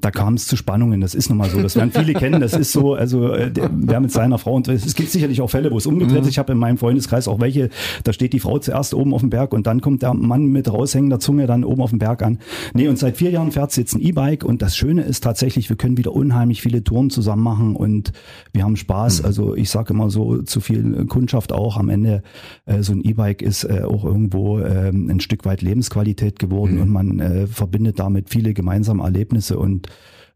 da 0.00 0.10
kam 0.10 0.34
es 0.34 0.46
zu 0.46 0.56
Spannungen. 0.56 1.00
Das 1.00 1.14
ist 1.14 1.28
nun 1.28 1.38
mal 1.38 1.50
so. 1.50 1.60
Das 1.60 1.76
werden 1.76 1.92
viele 1.92 2.14
kennen. 2.14 2.40
Das 2.40 2.54
ist 2.54 2.72
so, 2.72 2.94
also 2.94 3.32
äh, 3.32 3.50
wer 3.70 4.00
mit 4.00 4.10
seiner 4.10 4.38
Frau 4.38 4.54
und 4.54 4.68
es 4.68 4.94
gibt 4.94 5.10
sicherlich 5.10 5.40
auch 5.40 5.50
Fälle, 5.50 5.70
wo 5.70 5.78
es 5.78 5.86
umgedreht 5.86 6.20
ist. 6.20 6.24
Mhm. 6.24 6.30
Ich 6.30 6.38
habe 6.38 6.52
in 6.52 6.58
meinem 6.58 6.78
Freundeskreis 6.78 7.28
auch 7.28 7.40
welche, 7.40 7.68
da 8.04 8.12
steht 8.12 8.32
die 8.32 8.40
Frau 8.40 8.58
zuerst 8.58 8.94
oben 8.94 9.12
auf 9.12 9.20
dem 9.20 9.30
Berg 9.30 9.52
und 9.52 9.66
dann 9.66 9.80
kommt 9.80 10.02
der 10.02 10.14
Mann 10.14 10.46
mit 10.46 10.72
raushängender 10.72 11.20
Zunge 11.20 11.46
dann 11.46 11.64
oben 11.64 11.82
auf 11.82 11.90
dem 11.90 11.98
Berg 11.98 12.22
an. 12.22 12.38
Nee, 12.72 12.88
und 12.88 12.98
seit 12.98 13.16
vier 13.16 13.30
Jahren 13.30 13.52
fährt 13.52 13.72
sie 13.72 13.79
jetzt 13.80 13.94
ein 13.94 14.00
E-Bike 14.00 14.44
und 14.44 14.62
das 14.62 14.76
Schöne 14.76 15.02
ist 15.02 15.24
tatsächlich, 15.24 15.68
wir 15.68 15.76
können 15.76 15.96
wieder 15.96 16.12
unheimlich 16.12 16.62
viele 16.62 16.84
Touren 16.84 17.10
zusammen 17.10 17.42
machen 17.42 17.76
und 17.76 18.12
wir 18.52 18.62
haben 18.62 18.76
Spaß. 18.76 19.20
Mhm. 19.20 19.26
Also 19.26 19.56
ich 19.56 19.70
sage 19.70 19.92
immer 19.92 20.10
so 20.10 20.42
zu 20.42 20.60
viel 20.60 21.06
Kundschaft 21.06 21.52
auch 21.52 21.76
am 21.76 21.88
Ende, 21.88 22.22
äh, 22.66 22.82
so 22.82 22.92
ein 22.92 23.02
E-Bike 23.02 23.42
ist 23.42 23.64
äh, 23.64 23.82
auch 23.82 24.04
irgendwo 24.04 24.58
äh, 24.58 24.90
ein 24.90 25.20
Stück 25.20 25.44
weit 25.44 25.62
Lebensqualität 25.62 26.38
geworden 26.38 26.76
mhm. 26.76 26.82
und 26.82 26.90
man 26.90 27.20
äh, 27.20 27.46
verbindet 27.46 27.98
damit 27.98 28.30
viele 28.30 28.54
gemeinsame 28.54 29.02
Erlebnisse 29.02 29.58
und 29.58 29.88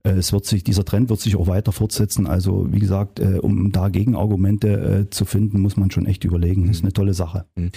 es 0.04 0.34
wird 0.34 0.44
sich, 0.44 0.62
dieser 0.62 0.84
Trend 0.84 1.08
wird 1.08 1.20
sich 1.20 1.34
auch 1.36 1.46
weiter 1.46 1.72
fortsetzen. 1.72 2.26
Also 2.26 2.66
wie 2.70 2.78
gesagt, 2.78 3.20
äh, 3.20 3.38
um 3.38 3.72
da 3.72 3.88
Gegenargumente 3.88 5.06
äh, 5.06 5.10
zu 5.10 5.24
finden, 5.24 5.60
muss 5.60 5.78
man 5.78 5.90
schon 5.90 6.04
echt 6.04 6.24
überlegen. 6.24 6.66
Das 6.66 6.76
ist 6.76 6.82
eine 6.82 6.92
tolle 6.92 7.14
Sache. 7.14 7.46
Mhm. 7.56 7.70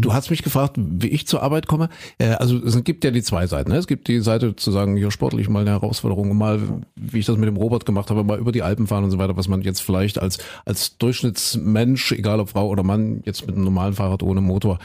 Du 0.00 0.14
hast 0.14 0.30
mich 0.30 0.44
gefragt, 0.44 0.76
wie 0.78 1.08
ich 1.08 1.26
zur 1.26 1.42
Arbeit 1.42 1.66
komme. 1.66 1.88
Also 2.18 2.64
es 2.64 2.82
gibt 2.84 3.04
ja 3.04 3.10
die 3.10 3.22
zwei 3.22 3.48
Seiten. 3.48 3.72
Ne? 3.72 3.76
Es 3.76 3.88
gibt 3.88 4.06
die 4.06 4.20
Seite 4.20 4.54
zu 4.54 4.70
sagen, 4.70 4.96
hier 4.96 5.10
sportlich 5.10 5.48
mal 5.48 5.60
eine 5.60 5.70
Herausforderung, 5.70 6.36
mal, 6.36 6.60
wie 6.94 7.18
ich 7.18 7.26
das 7.26 7.36
mit 7.36 7.48
dem 7.48 7.56
Robot 7.56 7.84
gemacht 7.86 8.08
habe, 8.10 8.22
mal 8.22 8.38
über 8.38 8.52
die 8.52 8.62
Alpen 8.62 8.86
fahren 8.86 9.02
und 9.02 9.10
so 9.10 9.18
weiter, 9.18 9.36
was 9.36 9.48
man 9.48 9.62
jetzt 9.62 9.82
vielleicht 9.82 10.20
als, 10.20 10.38
als 10.64 10.96
Durchschnittsmensch, 10.98 12.12
egal 12.12 12.38
ob 12.38 12.50
Frau 12.50 12.68
oder 12.68 12.84
Mann, 12.84 13.22
jetzt 13.24 13.46
mit 13.46 13.56
einem 13.56 13.64
normalen 13.64 13.94
Fahrrad 13.94 14.22
ohne 14.22 14.40
Motor, 14.40 14.78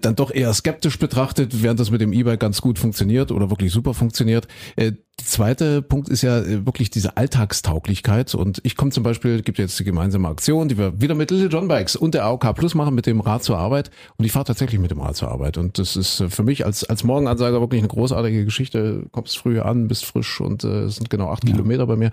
dann 0.00 0.14
doch 0.14 0.30
eher 0.30 0.54
skeptisch 0.54 0.98
betrachtet, 0.98 1.62
während 1.62 1.80
das 1.80 1.90
mit 1.90 2.00
dem 2.00 2.12
E-Bike 2.12 2.38
ganz 2.38 2.60
gut 2.60 2.78
funktioniert 2.78 3.32
oder 3.32 3.50
wirklich 3.50 3.72
super 3.72 3.94
funktioniert. 3.94 4.46
Der 4.78 4.94
zweite 5.26 5.82
Punkt 5.82 6.08
ist 6.08 6.19
ja 6.22 6.38
äh, 6.38 6.66
wirklich 6.66 6.90
diese 6.90 7.16
Alltagstauglichkeit. 7.16 8.34
Und 8.34 8.60
ich 8.64 8.76
komme 8.76 8.90
zum 8.90 9.02
Beispiel, 9.02 9.42
gibt 9.42 9.58
jetzt 9.58 9.78
die 9.78 9.84
gemeinsame 9.84 10.28
Aktion, 10.28 10.68
die 10.68 10.78
wir 10.78 11.00
wieder 11.00 11.14
mit 11.14 11.30
Little 11.30 11.48
John 11.48 11.68
Bikes 11.68 11.96
und 11.96 12.14
der 12.14 12.24
AOK 12.24 12.54
Plus 12.54 12.74
machen 12.74 12.94
mit 12.94 13.06
dem 13.06 13.20
Rad 13.20 13.42
zur 13.42 13.58
Arbeit. 13.58 13.90
Und 14.16 14.24
ich 14.24 14.32
fahre 14.32 14.44
tatsächlich 14.44 14.80
mit 14.80 14.90
dem 14.90 15.00
Rad 15.00 15.16
zur 15.16 15.28
Arbeit. 15.28 15.58
Und 15.58 15.78
das 15.78 15.96
ist 15.96 16.20
äh, 16.20 16.28
für 16.30 16.42
mich 16.42 16.64
als, 16.64 16.84
als 16.84 17.04
Morgenansager 17.04 17.60
wirklich 17.60 17.80
eine 17.80 17.88
großartige 17.88 18.44
Geschichte. 18.44 19.06
Kommst 19.10 19.38
früh 19.38 19.60
an, 19.60 19.88
bist 19.88 20.06
frisch 20.06 20.40
und 20.40 20.64
äh, 20.64 20.84
es 20.84 20.96
sind 20.96 21.10
genau 21.10 21.28
acht 21.30 21.44
ja. 21.44 21.52
Kilometer 21.52 21.86
bei 21.86 21.96
mir. 21.96 22.10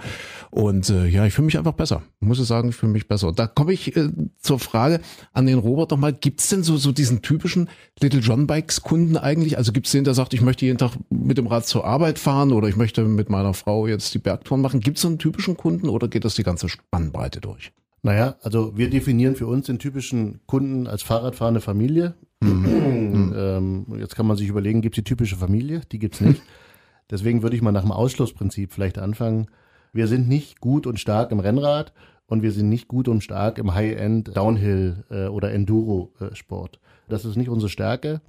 Und 0.50 0.90
äh, 0.90 1.06
ja, 1.06 1.26
ich 1.26 1.34
fühle 1.34 1.46
mich 1.46 1.58
einfach 1.58 1.74
besser. 1.74 2.02
Ich 2.20 2.28
muss 2.28 2.40
ich 2.40 2.48
sagen, 2.48 2.70
ich 2.70 2.76
fühle 2.76 2.92
mich 2.92 3.08
besser. 3.08 3.28
Und 3.30 3.40
da 3.40 3.48
komme 3.48 3.74
ich 3.74 3.96
äh, 3.96 4.10
zur 4.40 4.60
Frage 4.60 5.02
an 5.34 5.46
den 5.46 5.60
Robert 5.60 5.92
nochmal. 5.92 6.14
Gibt 6.14 6.42
es 6.42 6.50
denn 6.50 6.64
so, 6.64 6.78
so 6.78 6.92
diesen 6.92 7.22
typischen 7.22 7.70
Little 8.02 8.22
John 8.22 8.48
Bikes 8.48 8.82
Kunden 8.82 9.18
eigentlich? 9.18 9.58
Also 9.58 9.72
gibt 9.72 9.86
es 9.86 9.92
den, 9.92 10.04
der 10.04 10.14
sagt, 10.14 10.34
ich 10.34 10.42
möchte 10.42 10.66
jeden 10.66 10.78
Tag 10.78 10.92
mit 11.10 11.38
dem 11.38 11.48
Rad 11.48 11.68
zur 11.68 11.86
Arbeit 11.86 12.20
fahren 12.20 12.52
oder 12.52 12.68
ich 12.68 12.76
möchte 12.76 12.88
möchte 12.88 13.04
mit 13.04 13.30
meiner 13.30 13.54
Frau 13.54 13.86
jetzt 13.98 14.14
die 14.14 14.20
Bergtouren 14.20 14.62
machen. 14.62 14.80
Gibt 14.80 14.98
es 14.98 15.02
so 15.02 15.08
einen 15.08 15.20
typischen 15.20 15.58
Kunden 15.58 15.90
oder 15.90 16.08
geht 16.08 16.26
das 16.26 16.36
die 16.36 16.44
ganze 16.44 16.70
Spannbreite 16.70 17.42
durch? 17.42 17.72
Naja, 18.04 18.36
also 18.42 18.78
wir 18.78 18.90
definieren 18.90 19.36
für 19.36 19.48
uns 19.48 19.66
den 19.66 19.80
typischen 19.80 20.40
Kunden 20.46 20.88
als 20.88 21.02
Fahrradfahrende 21.02 21.62
Familie. 21.62 22.16
Mhm. 22.42 23.34
ähm, 23.36 23.86
jetzt 24.00 24.16
kann 24.16 24.28
man 24.28 24.38
sich 24.38 24.48
überlegen, 24.48 24.82
gibt 24.82 24.98
es 24.98 25.04
die 25.04 25.10
typische 25.10 25.36
Familie? 25.36 25.82
Die 25.92 26.00
gibt 26.00 26.16
es 26.16 26.22
nicht. 26.22 26.42
Deswegen 27.10 27.42
würde 27.42 27.56
ich 27.56 27.62
mal 27.62 27.72
nach 27.72 27.82
dem 27.82 27.92
Ausschlussprinzip 27.92 28.72
vielleicht 28.72 28.98
anfangen. 28.98 29.48
Wir 29.94 30.08
sind 30.08 30.28
nicht 30.28 30.60
gut 30.60 30.86
und 30.86 31.00
stark 31.00 31.32
im 31.32 31.40
Rennrad 31.40 31.94
und 32.28 32.44
wir 32.44 32.52
sind 32.52 32.70
nicht 32.70 32.88
gut 32.88 33.08
und 33.08 33.24
stark 33.24 33.58
im 33.58 33.74
High-End 33.74 34.36
Downhill 34.36 35.06
äh, 35.10 35.28
oder 35.28 35.52
Enduro-Sport. 35.52 36.80
Das 37.08 37.26
ist 37.26 37.38
nicht 37.38 37.50
unsere 37.50 37.70
Stärke, 37.70 38.22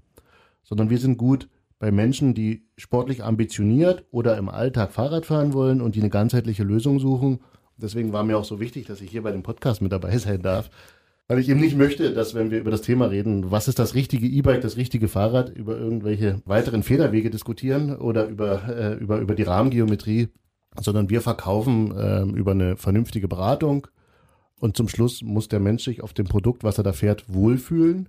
sondern 0.62 0.88
wir 0.88 0.98
sind 0.98 1.18
gut 1.18 1.48
bei 1.78 1.92
Menschen, 1.92 2.34
die 2.34 2.64
sportlich 2.76 3.22
ambitioniert 3.22 4.04
oder 4.10 4.36
im 4.36 4.48
Alltag 4.48 4.92
Fahrrad 4.92 5.26
fahren 5.26 5.52
wollen 5.52 5.80
und 5.80 5.94
die 5.94 6.00
eine 6.00 6.10
ganzheitliche 6.10 6.64
Lösung 6.64 6.98
suchen. 6.98 7.40
Deswegen 7.76 8.12
war 8.12 8.24
mir 8.24 8.36
auch 8.36 8.44
so 8.44 8.58
wichtig, 8.58 8.86
dass 8.86 9.00
ich 9.00 9.10
hier 9.10 9.22
bei 9.22 9.30
dem 9.30 9.44
Podcast 9.44 9.80
mit 9.80 9.92
dabei 9.92 10.18
sein 10.18 10.42
darf, 10.42 10.70
weil 11.28 11.38
ich 11.38 11.48
eben 11.48 11.60
nicht 11.60 11.76
möchte, 11.76 12.12
dass 12.12 12.34
wenn 12.34 12.50
wir 12.50 12.58
über 12.58 12.70
das 12.70 12.82
Thema 12.82 13.06
reden, 13.06 13.50
was 13.50 13.68
ist 13.68 13.78
das 13.78 13.94
richtige 13.94 14.26
E-Bike, 14.26 14.62
das 14.62 14.76
richtige 14.76 15.08
Fahrrad, 15.08 15.50
über 15.50 15.78
irgendwelche 15.78 16.42
weiteren 16.46 16.82
Federwege 16.82 17.30
diskutieren 17.30 17.94
oder 17.94 18.26
über, 18.26 18.68
äh, 18.68 18.94
über, 18.94 19.18
über 19.18 19.34
die 19.34 19.42
Rahmengeometrie, 19.44 20.28
sondern 20.80 21.10
wir 21.10 21.20
verkaufen 21.20 21.96
äh, 21.96 22.22
über 22.22 22.52
eine 22.52 22.76
vernünftige 22.76 23.28
Beratung. 23.28 23.86
Und 24.58 24.76
zum 24.76 24.88
Schluss 24.88 25.22
muss 25.22 25.46
der 25.48 25.60
Mensch 25.60 25.84
sich 25.84 26.02
auf 26.02 26.14
dem 26.14 26.26
Produkt, 26.26 26.64
was 26.64 26.78
er 26.78 26.84
da 26.84 26.92
fährt, 26.92 27.32
wohlfühlen. 27.32 28.08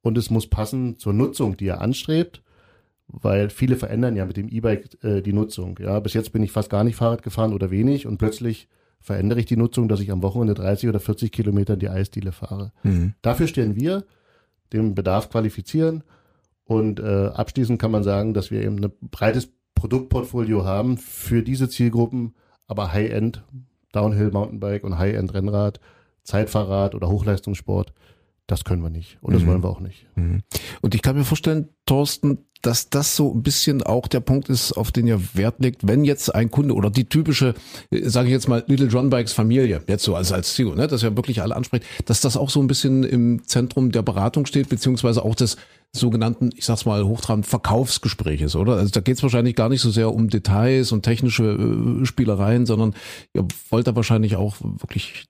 Und 0.00 0.16
es 0.16 0.30
muss 0.30 0.46
passen 0.46 0.98
zur 0.98 1.12
Nutzung, 1.12 1.58
die 1.58 1.66
er 1.66 1.82
anstrebt 1.82 2.42
weil 3.08 3.50
viele 3.50 3.76
verändern 3.76 4.16
ja 4.16 4.26
mit 4.26 4.36
dem 4.36 4.48
E-Bike 4.48 5.02
äh, 5.02 5.22
die 5.22 5.32
Nutzung. 5.32 5.78
Ja, 5.80 5.98
bis 6.00 6.14
jetzt 6.14 6.32
bin 6.32 6.42
ich 6.42 6.52
fast 6.52 6.70
gar 6.70 6.84
nicht 6.84 6.96
Fahrrad 6.96 7.22
gefahren 7.22 7.52
oder 7.52 7.70
wenig 7.70 8.06
und 8.06 8.18
plötzlich 8.18 8.68
verändere 9.00 9.40
ich 9.40 9.46
die 9.46 9.56
Nutzung, 9.56 9.88
dass 9.88 10.00
ich 10.00 10.10
am 10.10 10.22
Wochenende 10.22 10.54
30 10.54 10.88
oder 10.88 11.00
40 11.00 11.32
Kilometer 11.32 11.74
in 11.74 11.80
die 11.80 11.88
Eisdiele 11.88 12.32
fahre. 12.32 12.72
Mhm. 12.82 13.14
Dafür 13.22 13.46
stellen 13.46 13.76
wir 13.76 14.04
den 14.72 14.94
Bedarf 14.94 15.30
qualifizieren 15.30 16.04
und 16.64 17.00
äh, 17.00 17.30
abschließend 17.32 17.80
kann 17.80 17.90
man 17.90 18.02
sagen, 18.02 18.34
dass 18.34 18.50
wir 18.50 18.62
eben 18.62 18.84
ein 18.84 18.92
breites 19.10 19.48
Produktportfolio 19.74 20.64
haben 20.64 20.98
für 20.98 21.42
diese 21.42 21.68
Zielgruppen, 21.68 22.34
aber 22.66 22.92
High-End 22.92 23.42
Downhill 23.92 24.30
Mountainbike 24.30 24.84
und 24.84 24.98
High-End 24.98 25.32
Rennrad, 25.32 25.80
Zeitfahrrad 26.24 26.94
oder 26.94 27.08
Hochleistungssport 27.08 27.94
das 28.48 28.64
können 28.64 28.82
wir 28.82 28.90
nicht 28.90 29.18
und 29.20 29.34
das 29.34 29.42
mhm. 29.42 29.46
wollen 29.46 29.62
wir 29.62 29.68
auch 29.68 29.80
nicht. 29.80 30.06
Mhm. 30.16 30.40
Und 30.80 30.94
ich 30.94 31.02
kann 31.02 31.16
mir 31.16 31.24
vorstellen, 31.24 31.68
Thorsten, 31.84 32.38
dass 32.62 32.88
das 32.88 33.14
so 33.14 33.32
ein 33.32 33.42
bisschen 33.42 33.82
auch 33.82 34.08
der 34.08 34.20
Punkt 34.20 34.48
ist, 34.48 34.72
auf 34.72 34.90
den 34.90 35.06
ihr 35.06 35.20
Wert 35.34 35.56
legt, 35.60 35.86
wenn 35.86 36.02
jetzt 36.02 36.34
ein 36.34 36.50
Kunde 36.50 36.74
oder 36.74 36.90
die 36.90 37.04
typische, 37.04 37.54
äh, 37.90 38.08
sage 38.08 38.28
ich 38.28 38.32
jetzt 38.32 38.48
mal, 38.48 38.64
Little 38.66 38.88
John 38.88 39.10
Bikes 39.10 39.34
Familie, 39.34 39.82
jetzt 39.86 40.02
so 40.02 40.16
als, 40.16 40.32
als 40.32 40.54
Ziel, 40.54 40.74
ne, 40.74 40.88
das 40.88 41.02
ja 41.02 41.14
wirklich 41.14 41.42
alle 41.42 41.54
anspricht, 41.54 41.84
dass 42.06 42.22
das 42.22 42.38
auch 42.38 42.48
so 42.48 42.60
ein 42.60 42.66
bisschen 42.66 43.04
im 43.04 43.46
Zentrum 43.46 43.92
der 43.92 44.02
Beratung 44.02 44.46
steht, 44.46 44.70
beziehungsweise 44.70 45.24
auch 45.24 45.34
des 45.34 45.58
sogenannten, 45.94 46.50
ich 46.56 46.64
sag's 46.64 46.86
mal 46.86 47.04
hochtrabend, 47.04 47.46
Verkaufsgespräches, 47.46 48.56
oder? 48.56 48.76
Also 48.76 48.90
da 48.92 49.00
geht's 49.00 49.22
wahrscheinlich 49.22 49.56
gar 49.56 49.68
nicht 49.68 49.82
so 49.82 49.90
sehr 49.90 50.12
um 50.12 50.28
Details 50.28 50.90
und 50.90 51.02
technische 51.02 51.44
äh, 51.44 52.06
Spielereien, 52.06 52.64
sondern 52.64 52.94
ihr 53.34 53.46
wollt 53.68 53.86
da 53.86 53.94
wahrscheinlich 53.94 54.36
auch 54.36 54.56
wirklich 54.60 55.26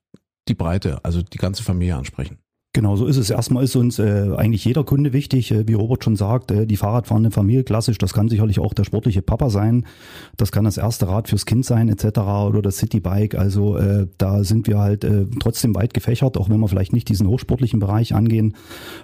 die 0.47 0.55
Breite, 0.55 1.05
also 1.05 1.21
die 1.21 1.39
ganze 1.39 1.65
Familie 1.65 1.97
ansprechen. 1.97 2.39
Genau, 2.79 2.95
so 2.95 3.07
ist 3.07 3.17
es. 3.17 3.29
Erstmal 3.29 3.65
ist 3.65 3.75
uns 3.75 3.99
äh, 3.99 4.29
eigentlich 4.37 4.65
jeder 4.65 4.85
Kunde 4.85 5.13
wichtig, 5.13 5.51
äh, 5.51 5.67
wie 5.67 5.75
Robert 5.75 6.05
schon 6.05 6.15
sagt, 6.15 6.53
äh, 6.53 6.65
die 6.65 6.77
Fahrradfahrende 6.77 7.33
Familie, 7.33 7.65
klassisch, 7.65 7.99
das 7.99 8.13
kann 8.13 8.29
sicherlich 8.29 8.61
auch 8.61 8.73
der 8.73 8.85
sportliche 8.85 9.21
Papa 9.21 9.51
sein, 9.51 9.85
das 10.37 10.53
kann 10.53 10.65
das 10.65 10.77
erste 10.77 11.09
Rad 11.09 11.27
fürs 11.27 11.45
Kind 11.45 11.65
sein 11.65 11.89
etc. 11.89 12.21
oder 12.47 12.63
das 12.63 12.77
Citybike, 12.77 13.37
also 13.37 13.77
äh, 13.77 14.07
da 14.17 14.45
sind 14.45 14.69
wir 14.69 14.79
halt 14.79 15.03
äh, 15.03 15.27
trotzdem 15.41 15.75
weit 15.75 15.93
gefächert, 15.93 16.39
auch 16.39 16.49
wenn 16.51 16.61
wir 16.61 16.69
vielleicht 16.69 16.93
nicht 16.93 17.09
diesen 17.09 17.27
hochsportlichen 17.27 17.81
Bereich 17.81 18.15
angehen. 18.15 18.55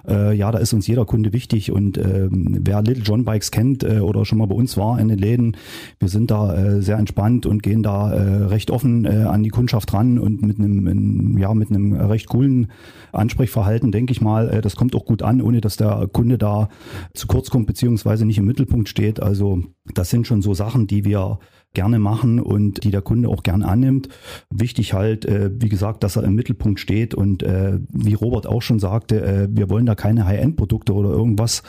Äh, 0.07 0.37
ja, 0.37 0.53
da 0.53 0.59
ist 0.59 0.71
uns 0.71 0.87
jeder 0.87 1.03
Kunde 1.03 1.33
wichtig 1.33 1.69
und 1.69 1.97
äh, 1.97 2.29
wer 2.31 2.81
Little 2.81 3.03
John 3.03 3.25
Bikes 3.25 3.51
kennt 3.51 3.83
äh, 3.83 3.99
oder 3.99 4.23
schon 4.23 4.37
mal 4.37 4.47
bei 4.47 4.55
uns 4.55 4.77
war 4.77 5.01
in 5.01 5.09
den 5.09 5.19
Läden, 5.19 5.57
wir 5.99 6.07
sind 6.07 6.31
da 6.31 6.55
äh, 6.55 6.81
sehr 6.81 6.97
entspannt 6.97 7.45
und 7.45 7.61
gehen 7.61 7.83
da 7.83 8.13
äh, 8.13 8.43
recht 8.45 8.71
offen 8.71 9.03
äh, 9.03 9.25
an 9.25 9.43
die 9.43 9.49
Kundschaft 9.49 9.93
ran 9.93 10.17
und 10.17 10.43
mit 10.43 10.59
einem, 10.59 10.87
in, 10.87 11.37
ja, 11.37 11.53
mit 11.53 11.71
einem 11.71 11.91
recht 11.93 12.29
coolen 12.29 12.71
Ansprechverhalten 13.11 13.64
Verhalten, 13.65 13.91
denke 13.91 14.11
ich 14.11 14.21
mal, 14.21 14.47
äh, 14.49 14.61
das 14.61 14.75
kommt 14.75 14.95
auch 14.95 15.05
gut 15.05 15.23
an, 15.23 15.41
ohne 15.41 15.59
dass 15.59 15.75
der 15.75 16.07
Kunde 16.13 16.37
da 16.37 16.69
zu 17.15 17.25
kurz 17.25 17.49
kommt, 17.49 17.65
beziehungsweise 17.65 18.23
nicht 18.23 18.37
im 18.37 18.45
Mittelpunkt 18.45 18.89
steht. 18.89 19.19
Also 19.23 19.63
das 19.95 20.11
sind 20.11 20.27
schon 20.27 20.43
so 20.43 20.53
Sachen, 20.53 20.85
die 20.85 21.03
wir 21.03 21.39
gerne 21.75 21.99
machen 21.99 22.39
und 22.39 22.83
die 22.83 22.89
der 22.89 23.03
Kunde 23.03 23.29
auch 23.29 23.43
gern 23.43 23.61
annimmt. 23.61 24.09
Wichtig 24.49 24.93
halt, 24.93 25.25
äh, 25.25 25.51
wie 25.53 25.69
gesagt, 25.69 26.03
dass 26.03 26.15
er 26.15 26.23
im 26.23 26.33
Mittelpunkt 26.33 26.79
steht 26.79 27.13
und 27.13 27.43
äh, 27.43 27.77
wie 27.91 28.15
Robert 28.15 28.47
auch 28.47 28.63
schon 28.63 28.79
sagte, 28.79 29.21
äh, 29.21 29.47
wir 29.51 29.69
wollen 29.69 29.85
da 29.85 29.93
keine 29.93 30.25
High-End-Produkte 30.25 30.93
oder 30.93 31.09
irgendwas 31.11 31.61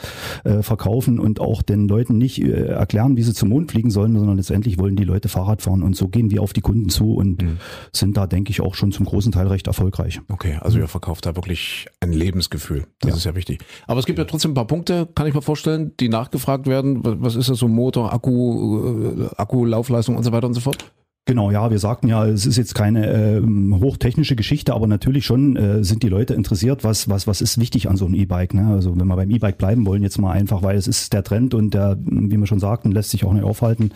äh, 0.43 0.63
verkaufen 0.63 1.19
und 1.19 1.39
auch 1.39 1.61
den 1.61 1.87
Leuten 1.87 2.17
nicht 2.17 2.41
äh, 2.41 2.67
erklären, 2.67 3.17
wie 3.17 3.23
sie 3.23 3.33
zum 3.33 3.49
Mond 3.49 3.71
fliegen 3.71 3.91
sollen, 3.91 4.17
sondern 4.17 4.37
letztendlich 4.37 4.79
wollen 4.79 4.95
die 4.95 5.03
Leute 5.03 5.29
Fahrrad 5.29 5.61
fahren 5.61 5.83
und 5.83 5.95
so 5.95 6.07
gehen 6.07 6.31
wir 6.31 6.41
auf 6.41 6.53
die 6.53 6.61
Kunden 6.61 6.89
zu 6.89 7.13
und 7.13 7.41
mhm. 7.41 7.57
sind 7.93 8.17
da, 8.17 8.25
denke 8.25 8.51
ich, 8.51 8.61
auch 8.61 8.73
schon 8.73 8.91
zum 8.91 9.05
großen 9.05 9.31
Teil 9.31 9.47
recht 9.47 9.67
erfolgreich. 9.67 10.21
Okay, 10.29 10.57
also 10.61 10.79
ihr 10.79 10.87
verkauft 10.87 11.25
da 11.25 11.35
wirklich 11.35 11.87
ein 11.99 12.13
Lebensgefühl. 12.13 12.85
Das 13.01 13.11
ja. 13.11 13.17
ist 13.17 13.23
ja 13.25 13.35
wichtig. 13.35 13.63
Aber 13.85 13.99
es 13.99 14.05
gibt 14.05 14.17
ja 14.17 14.25
trotzdem 14.25 14.51
ein 14.51 14.55
paar 14.55 14.67
Punkte, 14.67 15.07
kann 15.13 15.27
ich 15.27 15.33
mir 15.33 15.41
vorstellen, 15.41 15.91
die 15.99 16.09
nachgefragt 16.09 16.67
werden. 16.67 17.01
Was 17.03 17.35
ist 17.35 17.49
das 17.49 17.59
so 17.59 17.67
Motor, 17.67 18.13
Akku, 18.13 19.25
äh, 19.25 19.29
Akku, 19.35 19.65
Laufleistung? 19.65 19.96
Dienstleistung 19.97 20.15
und 20.15 20.23
so 20.23 20.31
weiter 20.31 20.47
und 20.47 20.53
so 20.53 20.61
fort? 20.61 20.85
Genau, 21.27 21.51
ja, 21.51 21.69
wir 21.69 21.77
sagten 21.77 22.07
ja, 22.07 22.25
es 22.25 22.45
ist 22.45 22.55
jetzt 22.55 22.73
keine 22.73 23.05
äh, 23.05 23.41
hochtechnische 23.41 24.37
Geschichte, 24.37 24.73
aber 24.73 24.87
natürlich 24.87 25.25
schon 25.25 25.57
äh, 25.57 25.83
sind 25.83 26.01
die 26.01 26.07
Leute 26.07 26.33
interessiert, 26.33 26.85
was 26.85 27.09
was 27.09 27.27
was 27.27 27.41
ist 27.41 27.59
wichtig 27.59 27.89
an 27.89 27.97
so 27.97 28.05
einem 28.05 28.15
E-Bike. 28.15 28.53
Ne? 28.53 28.67
Also 28.67 28.97
wenn 28.97 29.05
wir 29.05 29.15
beim 29.17 29.29
E-Bike 29.29 29.57
bleiben 29.57 29.85
wollen, 29.85 30.03
jetzt 30.03 30.17
mal 30.19 30.31
einfach, 30.31 30.63
weil 30.63 30.77
es 30.77 30.87
ist 30.87 31.11
der 31.11 31.25
Trend 31.25 31.53
und 31.53 31.73
der, 31.73 31.97
wie 32.01 32.37
wir 32.37 32.47
schon 32.47 32.61
sagten, 32.61 32.93
lässt 32.93 33.09
sich 33.09 33.25
auch 33.25 33.33
nicht 33.33 33.43
aufhalten. 33.43 33.91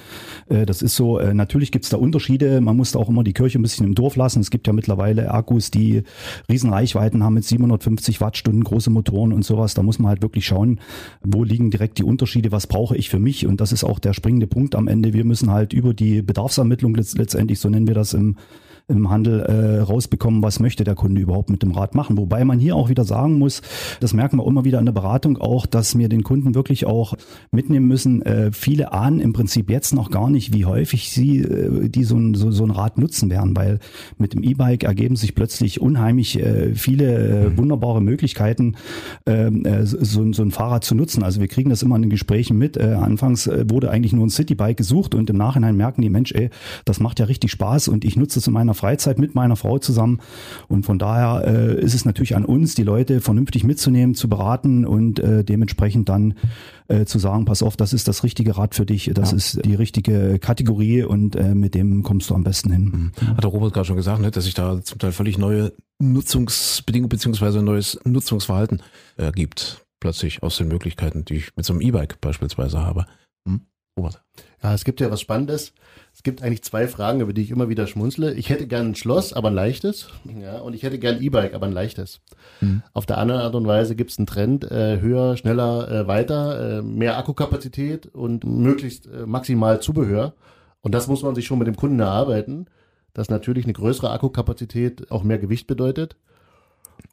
Äh, 0.50 0.65
das 0.65 0.81
ist 0.81 0.97
so. 0.97 1.19
Äh, 1.19 1.33
natürlich 1.33 1.71
gibt's 1.71 1.88
da 1.88 1.95
Unterschiede. 1.95 2.59
Man 2.59 2.75
muss 2.75 2.91
da 2.91 3.00
auch 3.00 3.07
immer 3.07 3.23
die 3.23 3.31
Kirche 3.31 3.59
ein 3.59 3.61
bisschen 3.61 3.85
im 3.85 3.95
Dorf 3.95 4.17
lassen. 4.17 4.41
Es 4.41 4.51
gibt 4.51 4.67
ja 4.67 4.73
mittlerweile 4.73 5.31
Akkus, 5.31 5.71
die 5.71 6.03
Riesenreichweiten 6.50 7.23
haben 7.23 7.35
mit 7.35 7.45
750 7.45 8.19
Wattstunden, 8.19 8.65
große 8.65 8.89
Motoren 8.89 9.31
und 9.31 9.45
sowas. 9.45 9.73
Da 9.73 9.83
muss 9.83 10.00
man 10.00 10.09
halt 10.09 10.21
wirklich 10.21 10.45
schauen, 10.45 10.81
wo 11.23 11.45
liegen 11.45 11.71
direkt 11.71 11.97
die 11.97 12.03
Unterschiede, 12.03 12.51
was 12.51 12.67
brauche 12.67 12.97
ich 12.97 13.09
für 13.09 13.19
mich 13.19 13.47
und 13.47 13.61
das 13.61 13.71
ist 13.71 13.85
auch 13.85 14.00
der 14.00 14.11
springende 14.11 14.47
Punkt 14.47 14.75
am 14.75 14.89
Ende. 14.89 15.13
Wir 15.13 15.23
müssen 15.23 15.50
halt 15.50 15.71
über 15.71 15.93
die 15.93 16.21
Bedarfsermittlung 16.21 16.93
letztendlich, 16.93 17.20
so 17.29 17.69
nennen 17.69 17.87
wir 17.87 17.95
das 17.95 18.13
im 18.13 18.35
im 18.91 19.10
Handel 19.10 19.39
äh, 19.41 19.79
rausbekommen, 19.81 20.43
was 20.43 20.60
möchte 20.60 20.83
der 20.83 20.95
Kunde 20.95 21.21
überhaupt 21.21 21.50
mit 21.50 21.63
dem 21.63 21.71
Rad 21.71 21.95
machen. 21.95 22.17
Wobei 22.17 22.45
man 22.45 22.60
hier 22.60 22.75
auch 22.75 22.89
wieder 22.89 23.05
sagen 23.05 23.38
muss, 23.38 23.62
das 24.00 24.13
merken 24.13 24.38
wir 24.38 24.45
immer 24.45 24.65
wieder 24.65 24.79
in 24.79 24.86
der 24.86 24.91
Beratung 24.91 25.38
auch, 25.38 25.65
dass 25.65 25.98
wir 25.98 26.10
den 26.10 26.24
Kunden 26.24 26.55
wirklich 26.55 26.86
auch 26.86 27.15
mitnehmen 27.51 27.88
müssen. 27.88 28.21
Äh, 28.21 28.51
viele 28.51 28.93
ahnen 28.93 29.19
im 29.19 29.33
Prinzip 29.33 29.69
jetzt 29.69 29.93
noch 29.93 30.12
gar 30.12 30.29
nicht, 30.29 30.53
wie 30.53 30.65
häufig 30.65 31.10
sie 31.10 31.39
äh, 31.39 31.89
die 31.89 32.03
so 32.03 32.17
ein, 32.17 32.33
so, 32.33 32.51
so 32.51 32.63
ein 32.63 32.71
Rad 32.71 32.98
nutzen 32.98 33.29
werden, 33.29 33.55
weil 33.55 33.79
mit 34.17 34.33
dem 34.33 34.43
E-Bike 34.43 34.83
ergeben 34.83 35.15
sich 35.15 35.36
plötzlich 35.36 35.81
unheimlich 35.81 36.39
äh, 36.39 36.75
viele 36.75 37.48
äh, 37.48 37.57
wunderbare 37.57 38.01
Möglichkeiten, 38.01 38.75
ähm, 39.25 39.65
äh, 39.65 39.86
so, 39.86 40.31
so 40.31 40.43
ein 40.43 40.51
Fahrrad 40.51 40.83
zu 40.83 40.95
nutzen. 40.95 41.24
Also 41.24 41.39
wir 41.39 41.48
kriegen 41.48 41.69
das 41.69 41.83
immer 41.83 41.95
in 41.95 42.03
den 42.03 42.10
Gesprächen 42.10 42.57
mit. 42.57 42.77
Äh, 42.77 42.93
anfangs 42.93 43.48
äh, 43.48 43.65
wurde 43.69 43.89
eigentlich 43.89 44.13
nur 44.13 44.25
ein 44.25 44.29
Citybike 44.29 44.75
gesucht 44.75 45.15
und 45.15 45.29
im 45.29 45.38
Nachhinein 45.38 45.75
merken 45.75 46.01
die 46.01 46.10
Mensch, 46.10 46.31
ey, 46.33 46.50
das 46.86 47.00
macht 47.00 47.19
ja 47.19 47.25
richtig 47.25 47.51
Spaß 47.51 47.88
und 47.88 48.05
ich 48.05 48.15
nutze 48.15 48.39
es 48.39 48.48
in 48.48 48.53
meiner 48.53 48.74
Freizeit 48.81 49.19
mit 49.19 49.35
meiner 49.35 49.55
Frau 49.55 49.77
zusammen. 49.77 50.21
Und 50.67 50.88
von 50.88 50.97
daher 50.97 51.45
äh, 51.45 51.79
ist 51.79 51.93
es 51.93 52.03
natürlich 52.03 52.35
an 52.35 52.45
uns, 52.45 52.73
die 52.73 52.83
Leute 52.83 53.21
vernünftig 53.21 53.63
mitzunehmen, 53.63 54.15
zu 54.15 54.27
beraten 54.27 54.85
und 54.85 55.19
äh, 55.19 55.43
dementsprechend 55.43 56.09
dann 56.09 56.33
äh, 56.88 57.05
zu 57.05 57.19
sagen, 57.19 57.45
pass 57.45 57.61
auf, 57.61 57.77
das 57.77 57.93
ist 57.93 58.07
das 58.07 58.23
richtige 58.23 58.57
Rad 58.57 58.73
für 58.73 58.88
dich, 58.88 59.11
das 59.13 59.31
ja. 59.31 59.38
ist 59.38 59.63
die 59.63 59.75
richtige 59.75 60.39
Kategorie 60.39 61.03
und 61.03 61.35
äh, 61.35 61.53
mit 61.53 61.75
dem 61.75 62.01
kommst 62.01 62.31
du 62.31 62.35
am 62.35 62.43
besten 62.43 62.71
hin. 62.71 63.11
Mhm. 63.21 63.27
Hat 63.27 63.43
der 63.43 63.51
Robert 63.51 63.73
gerade 63.73 63.85
schon 63.85 63.97
gesagt, 63.97 64.19
ne, 64.19 64.31
dass 64.31 64.45
sich 64.45 64.55
da 64.55 64.81
zum 64.81 64.97
Teil 64.97 65.11
völlig 65.11 65.38
neue 65.38 65.73
Nutzungsbedingungen 66.00 67.09
beziehungsweise 67.09 67.61
neues 67.61 68.00
Nutzungsverhalten 68.03 68.81
ergibt, 69.15 69.77
äh, 69.79 69.85
plötzlich 70.00 70.41
aus 70.41 70.57
den 70.57 70.69
Möglichkeiten, 70.69 71.23
die 71.23 71.35
ich 71.35 71.55
mit 71.55 71.65
so 71.65 71.73
einem 71.73 71.81
E-Bike 71.81 72.19
beispielsweise 72.19 72.79
habe. 72.79 73.05
Hm? 73.47 73.61
Robert. 73.98 74.21
Ja, 74.63 74.74
es 74.74 74.86
gibt 74.86 75.01
ja 75.01 75.10
was 75.12 75.21
Spannendes. 75.21 75.74
Es 76.13 76.24
gibt 76.24 76.43
eigentlich 76.43 76.63
zwei 76.63 76.88
Fragen, 76.88 77.21
über 77.21 77.33
die 77.33 77.41
ich 77.41 77.51
immer 77.51 77.69
wieder 77.69 77.88
schmunzle. 77.88 78.33
Ich 78.33 78.50
hätte 78.50 78.67
gern 78.67 78.89
ein 78.89 78.95
Schloss, 78.95 79.33
aber 79.33 79.50
ein 79.50 79.55
leichtes. 79.55 80.10
Ja, 80.39 80.60
und 80.60 80.74
ich 80.74 80.83
hätte 80.83 81.00
gern 81.00 81.15
ein 81.15 81.21
E-Bike, 81.21 81.53
aber 81.53 81.65
ein 81.65 81.71
leichtes. 81.71 82.21
Mhm. 82.60 82.83
Auf 82.93 83.05
der 83.05 83.17
anderen 83.17 83.41
Art 83.41 83.55
und 83.55 83.65
Weise 83.65 83.95
gibt 83.95 84.12
es 84.12 84.17
einen 84.17 84.27
Trend, 84.27 84.69
äh, 84.69 85.00
höher, 85.00 85.38
schneller, 85.38 85.89
äh, 85.89 86.07
weiter, 86.07 86.79
äh, 86.79 86.81
mehr 86.81 87.17
Akkukapazität 87.17 88.07
und 88.07 88.43
möglichst 88.45 89.07
äh, 89.07 89.25
maximal 89.25 89.81
Zubehör. 89.81 90.33
Und 90.81 90.93
das 90.93 91.07
muss 91.07 91.24
man 91.24 91.36
sich 91.36 91.45
schon 91.45 91.60
mit 91.60 91.67
dem 91.67 91.75
Kunden 91.75 92.00
erarbeiten, 92.00 92.67
dass 93.13 93.29
natürlich 93.29 93.65
eine 93.65 93.74
größere 93.74 94.12
Akkukapazität 94.12 95.12
auch 95.12 95.24
mehr 95.24 95.38
Gewicht 95.38 95.67
bedeutet. 95.67 96.17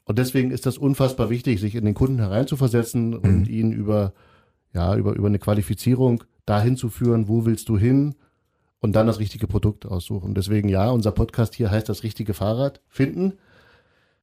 Und 0.05 0.19
deswegen 0.19 0.51
ist 0.51 0.65
das 0.65 0.77
unfassbar 0.77 1.29
wichtig, 1.29 1.59
sich 1.59 1.75
in 1.75 1.85
den 1.85 1.93
Kunden 1.93 2.19
hereinzuversetzen 2.19 3.11
mhm. 3.11 3.17
und 3.17 3.47
ihn 3.47 3.71
über, 3.71 4.13
ja, 4.73 4.95
über, 4.95 5.13
über 5.13 5.27
eine 5.27 5.39
Qualifizierung 5.39 6.23
dahin 6.49 6.77
zu 6.77 6.89
führen, 6.89 7.27
wo 7.27 7.45
willst 7.45 7.69
du 7.69 7.77
hin, 7.77 8.15
und 8.79 8.93
dann 8.93 9.07
das 9.07 9.19
richtige 9.19 9.47
Produkt 9.47 9.85
aussuchen. 9.85 10.33
Deswegen 10.33 10.69
ja, 10.69 10.89
unser 10.89 11.11
Podcast 11.11 11.55
hier 11.55 11.71
heißt 11.71 11.89
das 11.89 12.03
richtige 12.03 12.33
Fahrrad 12.33 12.81
finden. 12.87 13.33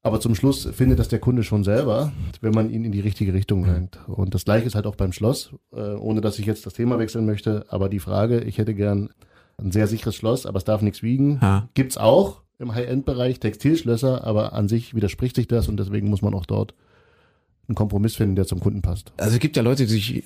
Aber 0.02 0.20
zum 0.20 0.36
Schluss 0.36 0.68
findet 0.72 1.00
das 1.00 1.08
der 1.08 1.18
Kunde 1.18 1.42
schon 1.42 1.64
selber, 1.64 2.12
wenn 2.40 2.54
man 2.54 2.70
ihn 2.70 2.84
in 2.84 2.92
die 2.92 3.00
richtige 3.00 3.34
Richtung 3.34 3.64
lenkt. 3.64 3.98
Und 4.06 4.34
das 4.34 4.44
gleiche 4.44 4.66
ist 4.66 4.76
halt 4.76 4.86
auch 4.86 4.94
beim 4.94 5.12
Schloss, 5.12 5.52
äh, 5.72 5.94
ohne 5.94 6.20
dass 6.20 6.38
ich 6.38 6.46
jetzt 6.46 6.64
das 6.64 6.74
Thema 6.74 6.98
wechseln 6.98 7.26
möchte. 7.26 7.66
Aber 7.70 7.88
die 7.88 7.98
Frage, 7.98 8.40
ich 8.40 8.58
hätte 8.58 8.74
gern 8.74 9.10
ein 9.58 9.72
sehr 9.72 9.88
sicheres 9.88 10.14
Schloss, 10.14 10.46
aber 10.46 10.58
es 10.58 10.64
darf 10.64 10.80
nichts 10.80 11.02
wiegen, 11.02 11.40
ha. 11.40 11.68
gibt's 11.74 11.96
auch 11.96 12.42
im 12.58 12.74
High-End-Bereich 12.74 13.40
Textilschlösser, 13.40 14.24
aber 14.24 14.52
an 14.52 14.68
sich 14.68 14.94
widerspricht 14.94 15.34
sich 15.34 15.48
das 15.48 15.66
und 15.68 15.76
deswegen 15.78 16.08
muss 16.08 16.22
man 16.22 16.34
auch 16.34 16.46
dort 16.46 16.74
einen 17.68 17.74
Kompromiss 17.74 18.16
finden, 18.16 18.36
der 18.36 18.46
zum 18.46 18.60
Kunden 18.60 18.82
passt. 18.82 19.12
Also 19.16 19.34
es 19.34 19.40
gibt 19.40 19.56
ja 19.56 19.62
Leute, 19.62 19.86
die 19.86 19.92
sich 19.92 20.16
äh, 20.16 20.22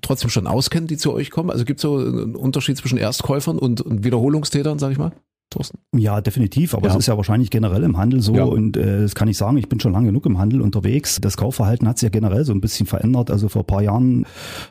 trotzdem 0.00 0.30
schon 0.30 0.46
auskennen, 0.46 0.86
die 0.86 0.96
zu 0.96 1.12
euch 1.12 1.30
kommen. 1.30 1.50
Also 1.50 1.64
gibt 1.64 1.78
es 1.78 1.82
so 1.82 1.98
einen 1.98 2.36
Unterschied 2.36 2.76
zwischen 2.76 2.98
Erstkäufern 2.98 3.58
und, 3.58 3.80
und 3.80 4.04
Wiederholungstätern, 4.04 4.78
sag 4.78 4.92
ich 4.92 4.98
mal? 4.98 5.12
Thorsten? 5.50 5.78
Ja, 5.96 6.20
definitiv. 6.20 6.74
Aber 6.74 6.88
es 6.88 6.96
ist 6.96 7.06
ja 7.06 7.16
wahrscheinlich 7.16 7.50
generell 7.50 7.84
im 7.84 7.96
Handel 7.96 8.20
so. 8.20 8.34
Ja. 8.34 8.44
Und 8.44 8.76
äh, 8.76 9.02
das 9.02 9.14
kann 9.14 9.28
ich 9.28 9.36
sagen, 9.36 9.56
ich 9.56 9.68
bin 9.68 9.78
schon 9.78 9.92
lange 9.92 10.06
genug 10.06 10.26
im 10.26 10.38
Handel 10.38 10.60
unterwegs. 10.60 11.20
Das 11.20 11.36
Kaufverhalten 11.36 11.86
hat 11.86 11.98
sich 11.98 12.06
ja 12.06 12.10
generell 12.10 12.44
so 12.44 12.52
ein 12.52 12.60
bisschen 12.60 12.86
verändert. 12.86 13.30
Also 13.30 13.48
vor 13.48 13.62
ein 13.62 13.66
paar 13.66 13.82
Jahren 13.82 14.26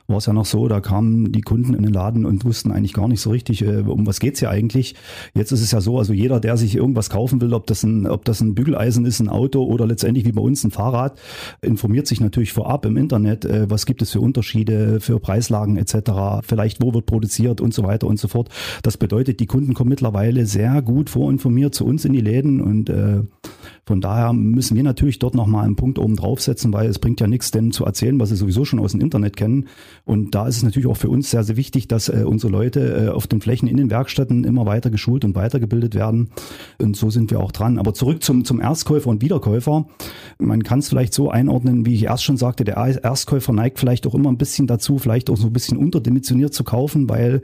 war 0.07 0.17
es 0.17 0.25
ja 0.25 0.33
noch 0.33 0.45
so, 0.45 0.67
da 0.67 0.81
kamen 0.81 1.31
die 1.31 1.41
Kunden 1.41 1.73
in 1.73 1.83
den 1.83 1.93
Laden 1.93 2.25
und 2.25 2.43
wussten 2.43 2.71
eigentlich 2.71 2.93
gar 2.93 3.07
nicht 3.07 3.21
so 3.21 3.29
richtig, 3.29 3.61
äh, 3.61 3.77
um 3.79 4.05
was 4.05 4.19
geht's 4.19 4.39
hier 4.39 4.49
eigentlich. 4.49 4.95
Jetzt 5.33 5.51
ist 5.51 5.61
es 5.61 5.71
ja 5.71 5.79
so, 5.79 5.97
also 5.97 6.11
jeder, 6.11 6.39
der 6.39 6.57
sich 6.57 6.75
irgendwas 6.75 7.09
kaufen 7.09 7.39
will, 7.39 7.53
ob 7.53 7.67
das 7.67 7.83
ein, 7.83 8.05
ob 8.05 8.25
das 8.25 8.41
ein 8.41 8.53
Bügeleisen 8.55 9.05
ist, 9.05 9.19
ein 9.21 9.29
Auto 9.29 9.63
oder 9.63 9.87
letztendlich 9.87 10.25
wie 10.25 10.33
bei 10.33 10.41
uns 10.41 10.63
ein 10.63 10.71
Fahrrad, 10.71 11.19
informiert 11.61 12.07
sich 12.07 12.19
natürlich 12.19 12.51
vorab 12.51 12.85
im 12.85 12.97
Internet, 12.97 13.45
äh, 13.45 13.69
was 13.69 13.85
gibt 13.85 14.01
es 14.01 14.11
für 14.11 14.19
Unterschiede, 14.19 14.99
für 14.99 15.19
Preislagen 15.19 15.77
etc., 15.77 16.43
vielleicht 16.43 16.81
wo 16.81 16.93
wird 16.93 17.05
produziert 17.05 17.61
und 17.61 17.73
so 17.73 17.83
weiter 17.83 18.07
und 18.07 18.19
so 18.19 18.27
fort. 18.27 18.49
Das 18.81 18.97
bedeutet, 18.97 19.39
die 19.39 19.45
Kunden 19.45 19.73
kommen 19.73 19.89
mittlerweile 19.89 20.45
sehr 20.45 20.62
gut 20.81 21.09
vorinformiert 21.09 21.75
zu 21.75 21.85
uns 21.85 22.05
in 22.05 22.13
die 22.13 22.21
Läden 22.21 22.61
und 22.61 22.89
äh, 22.89 23.21
von 23.85 23.99
daher 23.99 24.31
müssen 24.31 24.77
wir 24.77 24.83
natürlich 24.83 25.19
dort 25.19 25.35
nochmal 25.35 25.65
einen 25.65 25.75
Punkt 25.75 25.99
oben 25.99 26.15
draufsetzen, 26.15 26.71
weil 26.71 26.87
es 26.87 26.99
bringt 26.99 27.19
ja 27.19 27.27
nichts, 27.27 27.51
denn 27.51 27.71
zu 27.71 27.83
erzählen, 27.83 28.17
was 28.17 28.29
sie 28.29 28.37
sowieso 28.37 28.63
schon 28.63 28.79
aus 28.79 28.93
dem 28.93 29.01
Internet 29.01 29.35
kennen. 29.35 29.67
Und 30.05 30.35
da 30.35 30.47
ist 30.47 30.57
es 30.57 30.63
natürlich 30.63 30.87
auch 30.87 30.95
für 30.95 31.09
uns 31.09 31.29
sehr, 31.29 31.43
sehr 31.43 31.57
wichtig, 31.57 31.89
dass 31.89 32.07
äh, 32.07 32.23
unsere 32.25 32.51
Leute 32.51 33.07
äh, 33.07 33.09
auf 33.09 33.27
den 33.27 33.41
Flächen 33.41 33.67
in 33.67 33.75
den 33.75 33.91
Werkstätten 33.91 34.45
immer 34.45 34.65
weiter 34.65 34.89
geschult 34.89 35.25
und 35.25 35.35
weitergebildet 35.35 35.95
werden. 35.95 36.29
Und 36.81 36.95
so 36.95 37.09
sind 37.09 37.29
wir 37.29 37.41
auch 37.41 37.51
dran. 37.51 37.77
Aber 37.77 37.93
zurück 37.93 38.23
zum, 38.23 38.45
zum 38.45 38.61
Erstkäufer 38.61 39.09
und 39.09 39.21
Wiederkäufer. 39.21 39.85
Man 40.39 40.63
kann 40.63 40.79
es 40.79 40.87
vielleicht 40.87 41.13
so 41.13 41.29
einordnen, 41.29 41.85
wie 41.85 41.95
ich 41.95 42.05
erst 42.05 42.23
schon 42.23 42.37
sagte, 42.37 42.63
der 42.63 42.77
Erstkäufer 42.77 43.51
neigt 43.51 43.79
vielleicht 43.79 44.07
auch 44.07 44.15
immer 44.15 44.29
ein 44.29 44.37
bisschen 44.37 44.65
dazu, 44.65 44.97
vielleicht 44.97 45.29
auch 45.29 45.37
so 45.37 45.47
ein 45.47 45.53
bisschen 45.53 45.77
unterdimensioniert 45.77 46.53
zu 46.53 46.63
kaufen, 46.63 47.09
weil 47.09 47.41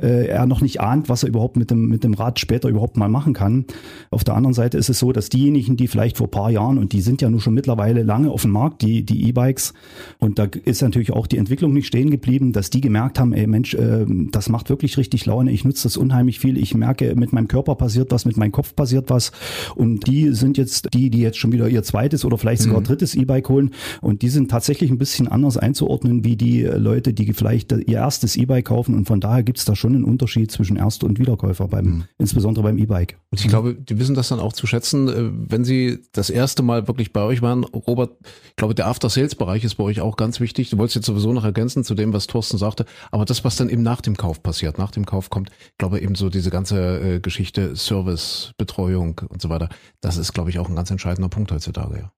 äh, 0.00 0.26
er 0.26 0.46
noch 0.46 0.60
nicht 0.60 0.80
ahnt, 0.80 1.08
was 1.08 1.24
er 1.24 1.30
überhaupt 1.30 1.56
mit 1.56 1.72
dem, 1.72 1.88
mit 1.88 2.04
dem 2.04 2.14
Rad 2.14 2.38
später 2.38 2.59
überhaupt 2.68 2.96
mal 2.96 3.08
machen 3.08 3.32
kann. 3.32 3.64
Auf 4.10 4.24
der 4.24 4.34
anderen 4.34 4.54
Seite 4.54 4.78
ist 4.78 4.90
es 4.90 4.98
so, 4.98 5.12
dass 5.12 5.28
diejenigen, 5.28 5.76
die 5.76 5.88
vielleicht 5.88 6.16
vor 6.18 6.30
paar 6.30 6.50
Jahren, 6.50 6.78
und 6.78 6.92
die 6.92 7.00
sind 7.00 7.22
ja 7.22 7.30
nun 7.30 7.40
schon 7.40 7.54
mittlerweile 7.54 8.02
lange 8.02 8.30
auf 8.30 8.42
dem 8.42 8.50
Markt, 8.50 8.82
die 8.82 9.02
die 9.02 9.28
E-Bikes, 9.28 9.72
und 10.18 10.38
da 10.38 10.48
ist 10.64 10.82
natürlich 10.82 11.12
auch 11.12 11.26
die 11.26 11.38
Entwicklung 11.38 11.72
nicht 11.72 11.86
stehen 11.86 12.10
geblieben, 12.10 12.52
dass 12.52 12.70
die 12.70 12.80
gemerkt 12.80 13.18
haben, 13.18 13.32
ey 13.32 13.46
Mensch, 13.46 13.74
äh, 13.74 14.04
das 14.30 14.48
macht 14.48 14.68
wirklich 14.70 14.96
richtig 14.96 15.26
Laune, 15.26 15.50
ich 15.50 15.64
nutze 15.64 15.84
das 15.84 15.96
unheimlich 15.96 16.40
viel, 16.40 16.58
ich 16.58 16.74
merke, 16.74 17.14
mit 17.16 17.32
meinem 17.32 17.48
Körper 17.48 17.74
passiert 17.74 18.10
was, 18.10 18.24
mit 18.24 18.36
meinem 18.36 18.52
Kopf 18.52 18.74
passiert 18.74 19.10
was, 19.10 19.32
und 19.74 20.06
die 20.06 20.30
sind 20.34 20.58
jetzt 20.58 20.88
die, 20.94 21.10
die 21.10 21.20
jetzt 21.20 21.38
schon 21.38 21.52
wieder 21.52 21.68
ihr 21.68 21.82
zweites 21.82 22.24
oder 22.24 22.38
vielleicht 22.38 22.62
sogar 22.62 22.80
mhm. 22.80 22.84
drittes 22.84 23.14
E-Bike 23.14 23.48
holen, 23.48 23.70
und 24.00 24.22
die 24.22 24.28
sind 24.28 24.50
tatsächlich 24.50 24.90
ein 24.90 24.98
bisschen 24.98 25.28
anders 25.28 25.56
einzuordnen, 25.56 26.24
wie 26.24 26.36
die 26.36 26.62
Leute, 26.62 27.12
die 27.12 27.32
vielleicht 27.32 27.72
ihr 27.72 27.98
erstes 27.98 28.36
E-Bike 28.36 28.66
kaufen, 28.66 28.94
und 28.94 29.06
von 29.06 29.20
daher 29.20 29.42
gibt 29.42 29.58
es 29.58 29.64
da 29.64 29.76
schon 29.76 29.94
einen 29.94 30.04
Unterschied 30.04 30.50
zwischen 30.50 30.76
Erst- 30.76 31.04
und 31.04 31.18
Wiederkäufer 31.18 31.68
beim, 31.68 31.84
mhm. 31.84 32.04
insbesondere 32.18 32.49
beim 32.54 32.78
E-Bike. 32.78 33.18
Und 33.30 33.40
ich 33.40 33.48
glaube, 33.48 33.74
die 33.74 33.98
wissen 33.98 34.14
das 34.14 34.28
dann 34.28 34.40
auch 34.40 34.52
zu 34.52 34.66
schätzen, 34.66 35.08
äh, 35.08 35.30
wenn 35.50 35.64
sie 35.64 36.02
das 36.12 36.30
erste 36.30 36.62
Mal 36.62 36.88
wirklich 36.88 37.12
bei 37.12 37.22
euch 37.22 37.42
waren. 37.42 37.64
Robert, 37.64 38.16
ich 38.48 38.56
glaube, 38.56 38.74
der 38.74 38.86
After-Sales-Bereich 38.86 39.64
ist 39.64 39.76
bei 39.76 39.84
euch 39.84 40.00
auch 40.00 40.16
ganz 40.16 40.40
wichtig. 40.40 40.70
Du 40.70 40.78
wolltest 40.78 40.96
jetzt 40.96 41.06
sowieso 41.06 41.32
noch 41.32 41.44
ergänzen 41.44 41.84
zu 41.84 41.94
dem, 41.94 42.12
was 42.12 42.26
Thorsten 42.26 42.58
sagte. 42.58 42.84
Aber 43.10 43.24
das, 43.24 43.44
was 43.44 43.56
dann 43.56 43.68
eben 43.68 43.82
nach 43.82 44.00
dem 44.00 44.16
Kauf 44.16 44.42
passiert, 44.42 44.78
nach 44.78 44.90
dem 44.90 45.06
Kauf 45.06 45.30
kommt, 45.30 45.50
ich 45.50 45.78
glaube 45.78 46.00
eben 46.00 46.14
so 46.14 46.28
diese 46.28 46.50
ganze 46.50 47.00
äh, 47.00 47.20
Geschichte 47.20 47.76
Service, 47.76 48.52
Betreuung 48.58 49.20
und 49.28 49.40
so 49.40 49.48
weiter. 49.48 49.68
Das 50.00 50.16
ist, 50.16 50.32
glaube 50.32 50.50
ich, 50.50 50.58
auch 50.58 50.68
ein 50.68 50.76
ganz 50.76 50.90
entscheidender 50.90 51.28
Punkt 51.28 51.52
heutzutage, 51.52 51.98
ja. 51.98 52.12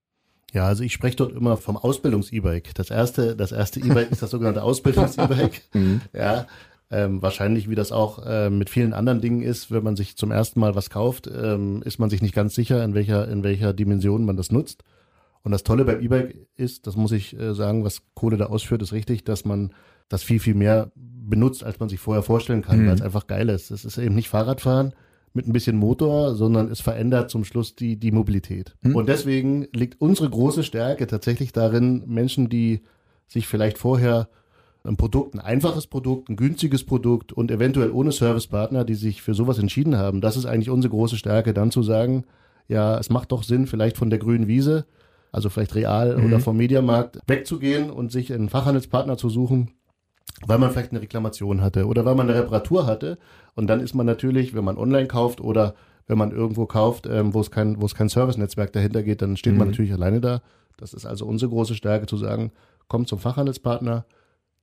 Ja, 0.52 0.66
also 0.66 0.84
ich 0.84 0.92
spreche 0.92 1.16
dort 1.16 1.32
immer 1.32 1.56
vom 1.56 1.78
Ausbildungs-E-Bike. 1.78 2.74
Das 2.74 2.90
erste, 2.90 3.34
das 3.34 3.52
erste 3.52 3.80
E-Bike 3.80 4.10
ist 4.10 4.22
das 4.22 4.30
sogenannte 4.30 4.62
Ausbildungs-E-Bike. 4.62 5.62
Mhm. 5.72 6.02
Ja, 6.12 6.46
ähm, 6.92 7.22
wahrscheinlich, 7.22 7.70
wie 7.70 7.74
das 7.74 7.90
auch 7.90 8.24
äh, 8.26 8.50
mit 8.50 8.68
vielen 8.68 8.92
anderen 8.92 9.22
Dingen 9.22 9.42
ist, 9.42 9.70
wenn 9.70 9.82
man 9.82 9.96
sich 9.96 10.16
zum 10.16 10.30
ersten 10.30 10.60
Mal 10.60 10.74
was 10.74 10.90
kauft, 10.90 11.26
ähm, 11.26 11.82
ist 11.84 11.98
man 11.98 12.10
sich 12.10 12.20
nicht 12.20 12.34
ganz 12.34 12.54
sicher, 12.54 12.84
in 12.84 12.94
welcher, 12.94 13.28
in 13.28 13.42
welcher 13.42 13.72
Dimension 13.72 14.26
man 14.26 14.36
das 14.36 14.52
nutzt. 14.52 14.84
Und 15.42 15.52
das 15.52 15.64
Tolle 15.64 15.86
beim 15.86 16.00
E-Bike 16.00 16.36
ist, 16.54 16.86
das 16.86 16.94
muss 16.94 17.12
ich 17.12 17.38
äh, 17.38 17.54
sagen, 17.54 17.82
was 17.82 18.02
Kohle 18.14 18.36
da 18.36 18.46
ausführt, 18.46 18.82
ist 18.82 18.92
richtig, 18.92 19.24
dass 19.24 19.46
man 19.46 19.72
das 20.08 20.22
viel, 20.22 20.38
viel 20.38 20.54
mehr 20.54 20.92
benutzt, 20.94 21.64
als 21.64 21.80
man 21.80 21.88
sich 21.88 21.98
vorher 21.98 22.22
vorstellen 22.22 22.62
kann, 22.62 22.82
mhm. 22.82 22.88
weil 22.88 22.94
es 22.94 23.02
einfach 23.02 23.26
geil 23.26 23.48
ist. 23.48 23.70
Es 23.70 23.86
ist 23.86 23.96
eben 23.96 24.14
nicht 24.14 24.28
Fahrradfahren 24.28 24.92
mit 25.32 25.48
ein 25.48 25.54
bisschen 25.54 25.78
Motor, 25.78 26.34
sondern 26.34 26.70
es 26.70 26.82
verändert 26.82 27.30
zum 27.30 27.44
Schluss 27.44 27.74
die, 27.74 27.96
die 27.96 28.12
Mobilität. 28.12 28.76
Mhm. 28.82 28.96
Und 28.96 29.08
deswegen 29.08 29.66
liegt 29.72 29.98
unsere 29.98 30.28
große 30.28 30.62
Stärke 30.62 31.06
tatsächlich 31.06 31.52
darin, 31.52 32.04
Menschen, 32.06 32.50
die 32.50 32.82
sich 33.28 33.48
vielleicht 33.48 33.78
vorher 33.78 34.28
ein 34.84 34.96
Produkt, 34.96 35.34
ein 35.34 35.40
einfaches 35.40 35.86
Produkt, 35.86 36.28
ein 36.28 36.36
günstiges 36.36 36.84
Produkt 36.84 37.32
und 37.32 37.50
eventuell 37.50 37.90
ohne 37.90 38.12
Servicepartner, 38.12 38.84
die 38.84 38.94
sich 38.94 39.22
für 39.22 39.34
sowas 39.34 39.58
entschieden 39.58 39.96
haben. 39.96 40.20
Das 40.20 40.36
ist 40.36 40.46
eigentlich 40.46 40.70
unsere 40.70 40.90
große 40.90 41.16
Stärke, 41.16 41.54
dann 41.54 41.70
zu 41.70 41.82
sagen, 41.82 42.24
ja, 42.68 42.98
es 42.98 43.10
macht 43.10 43.32
doch 43.32 43.42
Sinn, 43.42 43.66
vielleicht 43.66 43.96
von 43.96 44.10
der 44.10 44.18
grünen 44.18 44.48
Wiese, 44.48 44.86
also 45.30 45.50
vielleicht 45.50 45.74
real 45.74 46.16
mhm. 46.16 46.26
oder 46.26 46.40
vom 46.40 46.56
Mediamarkt 46.56 47.18
wegzugehen 47.26 47.90
und 47.90 48.10
sich 48.10 48.32
einen 48.32 48.48
Fachhandelspartner 48.48 49.16
zu 49.16 49.28
suchen, 49.28 49.70
weil 50.46 50.58
man 50.58 50.70
vielleicht 50.70 50.90
eine 50.90 51.00
Reklamation 51.00 51.60
hatte 51.60 51.86
oder 51.86 52.04
weil 52.04 52.14
man 52.14 52.28
eine 52.28 52.38
Reparatur 52.38 52.86
hatte. 52.86 53.18
Und 53.54 53.68
dann 53.68 53.80
ist 53.80 53.94
man 53.94 54.06
natürlich, 54.06 54.54
wenn 54.54 54.64
man 54.64 54.76
online 54.76 55.06
kauft 55.06 55.40
oder 55.40 55.74
wenn 56.06 56.18
man 56.18 56.32
irgendwo 56.32 56.66
kauft, 56.66 57.06
ähm, 57.06 57.32
wo 57.34 57.40
es 57.40 57.50
kein, 57.50 57.80
wo 57.80 57.86
es 57.86 57.94
kein 57.94 58.08
Service-Netzwerk 58.08 58.72
dahinter 58.72 59.02
geht, 59.02 59.22
dann 59.22 59.36
steht 59.36 59.52
mhm. 59.52 59.60
man 59.60 59.68
natürlich 59.68 59.92
alleine 59.92 60.20
da. 60.20 60.42
Das 60.76 60.94
ist 60.94 61.06
also 61.06 61.26
unsere 61.26 61.50
große 61.50 61.74
Stärke 61.74 62.06
zu 62.06 62.16
sagen, 62.16 62.50
komm 62.88 63.06
zum 63.06 63.18
Fachhandelspartner, 63.18 64.04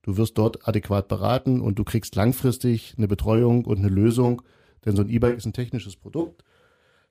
Du 0.02 0.18
wirst 0.18 0.38
dort 0.38 0.68
adäquat 0.68 1.08
beraten 1.08 1.62
und 1.62 1.78
du 1.78 1.84
kriegst 1.84 2.16
langfristig 2.16 2.96
eine 2.98 3.08
Betreuung 3.08 3.66
und 3.66 3.80
eine 3.80 3.90
Lösung, 3.90 4.42
denn 4.86 4.96
so 4.96 5.02
ein 5.02 5.10
E-Bike 5.10 5.38
ist 5.38 5.46
ein 5.46 5.54
technisches 5.54 5.96
Produkt. 5.96 6.44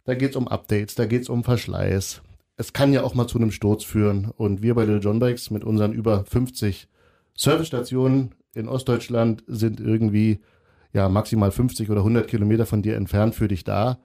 Da 0.05 0.15
geht's 0.15 0.37
um 0.37 0.49
Updates, 0.49 0.95
da 0.95 1.07
geht's 1.07 1.29
um 1.29 1.45
Verschleiß. 1.45 2.23
Es 2.57 2.73
kann 2.73 2.93
ja 2.93 3.03
auch 3.03 3.15
mal 3.15 3.27
zu 3.27 3.39
einem 3.39 3.53
Sturz 3.53 3.85
führen. 3.85 4.33
Und 4.37 4.63
wir 4.63 4.75
bei 4.75 4.85
Little 4.85 5.01
John 5.01 5.21
Bikes 5.21 5.51
mit 5.51 5.65
unseren 5.65 5.93
über 5.93 6.25
50 6.25 6.89
Servicestationen 7.37 8.35
in 8.55 8.69
Ostdeutschland 8.69 9.45
sind 9.47 9.81
irgendwie 9.81 10.41
ja 10.93 11.09
maximal 11.09 11.53
50 11.53 11.91
oder 11.91 12.01
100 12.01 12.27
Kilometer 12.27 12.67
von 12.67 12.83
dir 12.83 12.97
entfernt 12.97 13.35
für 13.35 13.49
dich 13.49 13.65
da. 13.65 13.99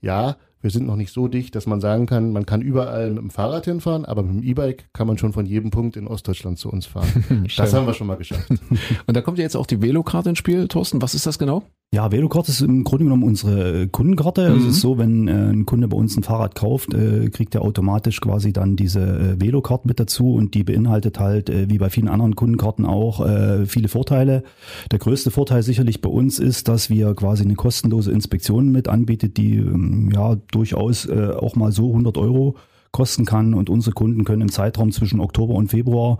Ja, 0.00 0.36
wir 0.64 0.70
sind 0.70 0.86
noch 0.86 0.96
nicht 0.96 1.12
so 1.12 1.28
dicht, 1.28 1.54
dass 1.54 1.66
man 1.66 1.82
sagen 1.82 2.06
kann, 2.06 2.32
man 2.32 2.46
kann 2.46 2.62
überall 2.62 3.10
mit 3.10 3.18
dem 3.18 3.28
Fahrrad 3.28 3.66
hinfahren, 3.66 4.06
aber 4.06 4.22
mit 4.22 4.32
dem 4.32 4.42
E-Bike 4.42 4.88
kann 4.94 5.06
man 5.06 5.18
schon 5.18 5.34
von 5.34 5.44
jedem 5.44 5.70
Punkt 5.70 5.94
in 5.94 6.08
Ostdeutschland 6.08 6.58
zu 6.58 6.70
uns 6.70 6.86
fahren. 6.86 7.46
das 7.56 7.74
haben 7.74 7.86
wir 7.86 7.92
schon 7.92 8.06
mal 8.06 8.16
geschafft. 8.16 8.48
Und 9.06 9.14
da 9.14 9.20
kommt 9.20 9.36
ja 9.36 9.42
jetzt 9.42 9.56
auch 9.56 9.66
die 9.66 9.82
Velokarte 9.82 10.30
ins 10.30 10.38
Spiel, 10.38 10.66
Thorsten. 10.66 11.02
Was 11.02 11.14
ist 11.14 11.26
das 11.26 11.38
genau? 11.38 11.64
Ja, 11.94 12.10
Velocard 12.10 12.48
ist 12.48 12.60
im 12.60 12.82
Grunde 12.82 13.04
genommen 13.04 13.22
unsere 13.22 13.86
Kundenkarte. 13.86 14.50
Mhm. 14.50 14.56
Es 14.56 14.64
ist 14.64 14.80
so, 14.80 14.98
wenn 14.98 15.28
äh, 15.28 15.52
ein 15.52 15.64
Kunde 15.64 15.86
bei 15.86 15.96
uns 15.96 16.16
ein 16.16 16.24
Fahrrad 16.24 16.56
kauft, 16.56 16.92
äh, 16.92 17.30
kriegt 17.30 17.54
er 17.54 17.62
automatisch 17.62 18.20
quasi 18.20 18.52
dann 18.52 18.74
diese 18.74 19.00
äh, 19.00 19.40
Velocard 19.40 19.86
mit 19.86 20.00
dazu 20.00 20.34
und 20.34 20.54
die 20.54 20.64
beinhaltet 20.64 21.20
halt, 21.20 21.50
äh, 21.50 21.70
wie 21.70 21.78
bei 21.78 21.90
vielen 21.90 22.08
anderen 22.08 22.34
Kundenkarten 22.34 22.84
auch, 22.84 23.24
äh, 23.24 23.66
viele 23.66 23.86
Vorteile. 23.86 24.42
Der 24.90 24.98
größte 24.98 25.30
Vorteil 25.30 25.62
sicherlich 25.62 26.00
bei 26.00 26.10
uns 26.10 26.40
ist, 26.40 26.66
dass 26.66 26.90
wir 26.90 27.14
quasi 27.14 27.44
eine 27.44 27.54
kostenlose 27.54 28.10
Inspektion 28.10 28.72
mit 28.72 28.88
anbietet, 28.88 29.36
die 29.36 29.58
ähm, 29.58 30.10
ja 30.12 30.34
durchaus 30.50 31.06
äh, 31.06 31.28
auch 31.28 31.54
mal 31.54 31.70
so 31.70 31.90
100 31.90 32.18
Euro 32.18 32.56
kosten 32.90 33.24
kann 33.24 33.54
und 33.54 33.70
unsere 33.70 33.94
Kunden 33.94 34.24
können 34.24 34.42
im 34.42 34.50
Zeitraum 34.50 34.90
zwischen 34.90 35.20
Oktober 35.20 35.54
und 35.54 35.68
Februar 35.68 36.18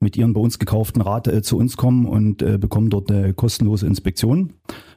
mit 0.00 0.18
ihren 0.18 0.34
bei 0.34 0.40
uns 0.40 0.58
gekauften 0.58 1.00
Rad 1.00 1.28
äh, 1.28 1.40
zu 1.40 1.56
uns 1.56 1.78
kommen 1.78 2.04
und 2.04 2.42
äh, 2.42 2.58
bekommen 2.58 2.90
dort 2.90 3.10
eine 3.10 3.32
kostenlose 3.32 3.86
Inspektion. 3.86 4.52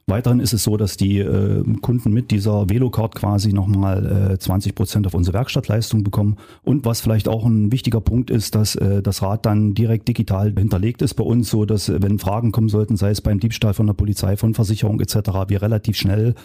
Weiterhin 0.09 0.39
ist 0.39 0.53
es 0.53 0.63
so, 0.63 0.77
dass 0.77 0.95
die 0.95 1.19
äh, 1.19 1.61
Kunden 1.81 2.13
mit 2.13 2.31
dieser 2.31 2.69
Velocard 2.69 3.13
quasi 3.13 3.51
nochmal 3.51 4.31
äh, 4.35 4.39
20 4.39 4.73
Prozent 4.73 5.05
auf 5.05 5.13
unsere 5.13 5.33
Werkstattleistung 5.33 6.05
bekommen. 6.05 6.37
Und 6.63 6.85
was 6.85 7.01
vielleicht 7.01 7.27
auch 7.27 7.45
ein 7.45 7.73
wichtiger 7.73 7.99
Punkt 7.99 8.29
ist, 8.29 8.55
dass 8.55 8.75
äh, 8.75 9.01
das 9.01 9.21
Rad 9.21 9.45
dann 9.45 9.73
direkt 9.73 10.07
digital 10.07 10.53
hinterlegt 10.57 11.01
ist 11.01 11.15
bei 11.15 11.25
uns, 11.25 11.49
so 11.49 11.65
dass 11.65 11.89
äh, 11.89 12.01
wenn 12.01 12.19
Fragen 12.19 12.53
kommen 12.53 12.69
sollten, 12.69 12.95
sei 12.95 13.09
es 13.09 13.19
beim 13.19 13.41
Diebstahl 13.41 13.73
von 13.73 13.85
der 13.85 13.95
Polizei, 13.95 14.37
von 14.37 14.53
Versicherung 14.53 15.01
etc., 15.01 15.17
wir 15.49 15.61
relativ 15.61 15.97
schnell 15.97 16.35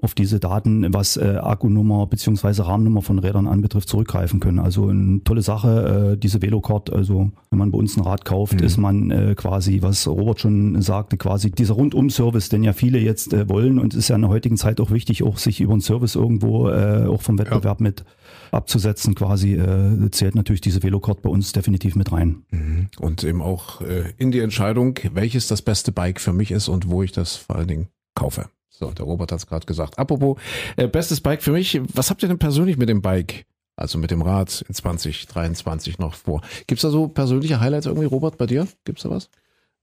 auf 0.00 0.14
diese 0.14 0.40
Daten, 0.40 0.94
was 0.94 1.18
äh, 1.18 1.36
Akkunummer 1.42 2.06
beziehungsweise 2.06 2.66
Rahmennummer 2.66 3.02
von 3.02 3.18
Rädern 3.18 3.46
anbetrifft, 3.46 3.90
zurückgreifen 3.90 4.40
können. 4.40 4.58
Also 4.58 4.88
eine 4.88 5.22
tolle 5.24 5.42
Sache, 5.42 6.12
äh, 6.14 6.16
diese 6.16 6.40
Velocard. 6.40 6.90
Also 6.90 7.32
wenn 7.50 7.58
man 7.58 7.70
bei 7.70 7.76
uns 7.76 7.98
ein 7.98 8.02
Rad 8.02 8.24
kauft, 8.24 8.54
mhm. 8.54 8.66
ist 8.66 8.78
man 8.78 9.10
äh, 9.10 9.34
quasi, 9.34 9.82
was 9.82 10.08
Robert 10.08 10.40
schon 10.40 10.80
sagte, 10.80 11.18
quasi 11.18 11.50
dieser 11.50 11.74
Rundum-Service, 11.74 12.48
den 12.48 12.64
ja 12.64 12.72
viele 12.72 12.98
jetzt 12.98 13.09
äh, 13.32 13.48
wollen 13.48 13.78
und 13.78 13.94
es 13.94 14.00
ist 14.00 14.08
ja 14.08 14.16
in 14.16 14.22
der 14.22 14.30
heutigen 14.30 14.56
Zeit 14.56 14.80
auch 14.80 14.90
wichtig, 14.90 15.22
auch 15.22 15.38
sich 15.38 15.60
über 15.60 15.72
einen 15.72 15.80
Service 15.80 16.14
irgendwo 16.14 16.68
äh, 16.68 17.06
auch 17.06 17.22
vom 17.22 17.38
Wettbewerb 17.38 17.80
ja. 17.80 17.82
mit 17.82 18.04
abzusetzen 18.52 19.14
quasi, 19.14 19.54
äh, 19.54 20.10
zählt 20.10 20.34
natürlich 20.34 20.60
diese 20.60 20.82
Velocard 20.82 21.22
bei 21.22 21.30
uns 21.30 21.52
definitiv 21.52 21.96
mit 21.96 22.12
rein. 22.12 22.44
Mhm. 22.50 22.88
Und 22.98 23.24
eben 23.24 23.42
auch 23.42 23.80
äh, 23.80 24.12
in 24.18 24.32
die 24.32 24.40
Entscheidung, 24.40 24.98
welches 25.12 25.46
das 25.46 25.62
beste 25.62 25.92
Bike 25.92 26.20
für 26.20 26.32
mich 26.32 26.50
ist 26.50 26.68
und 26.68 26.88
wo 26.88 27.02
ich 27.02 27.12
das 27.12 27.36
vor 27.36 27.56
allen 27.56 27.68
Dingen 27.68 27.88
kaufe. 28.14 28.46
So, 28.68 28.90
der 28.90 29.04
Robert 29.04 29.30
hat 29.30 29.38
es 29.38 29.46
gerade 29.46 29.66
gesagt. 29.66 29.98
Apropos, 29.98 30.38
äh, 30.76 30.88
bestes 30.88 31.20
Bike 31.20 31.42
für 31.42 31.52
mich, 31.52 31.80
was 31.94 32.10
habt 32.10 32.22
ihr 32.22 32.28
denn 32.28 32.38
persönlich 32.38 32.78
mit 32.78 32.88
dem 32.88 33.02
Bike? 33.02 33.44
Also 33.76 33.98
mit 33.98 34.10
dem 34.10 34.20
Rad 34.20 34.62
in 34.68 34.74
2023 34.74 35.98
noch 35.98 36.14
vor. 36.14 36.42
Gibt's 36.66 36.82
da 36.82 36.90
so 36.90 37.08
persönliche 37.08 37.60
Highlights 37.60 37.86
irgendwie, 37.86 38.06
Robert, 38.06 38.36
bei 38.36 38.46
dir? 38.46 38.68
Gibt's 38.84 39.04
da 39.04 39.10
was? 39.10 39.30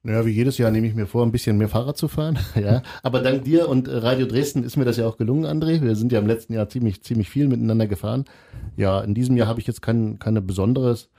Naja, 0.07 0.25
wie 0.25 0.31
jedes 0.31 0.57
Jahr 0.57 0.71
nehme 0.71 0.87
ich 0.87 0.95
mir 0.95 1.05
vor, 1.05 1.25
ein 1.25 1.33
bisschen 1.33 1.57
mehr 1.57 1.67
Fahrrad 1.67 1.97
zu 1.97 2.07
fahren. 2.07 2.39
ja, 2.55 2.81
aber 3.03 3.19
dank 3.19 3.43
dir 3.43 3.67
und 3.67 3.89
äh, 3.89 3.97
Radio 3.97 4.25
Dresden 4.25 4.63
ist 4.63 4.77
mir 4.77 4.85
das 4.85 4.95
ja 4.95 5.05
auch 5.05 5.17
gelungen, 5.17 5.45
André. 5.45 5.81
Wir 5.81 5.97
sind 5.97 6.13
ja 6.13 6.19
im 6.19 6.27
letzten 6.27 6.53
Jahr 6.53 6.69
ziemlich, 6.69 7.03
ziemlich 7.03 7.29
viel 7.29 7.49
miteinander 7.49 7.87
gefahren. 7.87 8.23
Ja, 8.77 9.01
in 9.01 9.13
diesem 9.13 9.35
Jahr 9.35 9.49
habe 9.49 9.59
ich 9.59 9.67
jetzt 9.67 9.81
kein, 9.81 10.17
keine 10.17 10.41
besonderes 10.41 11.09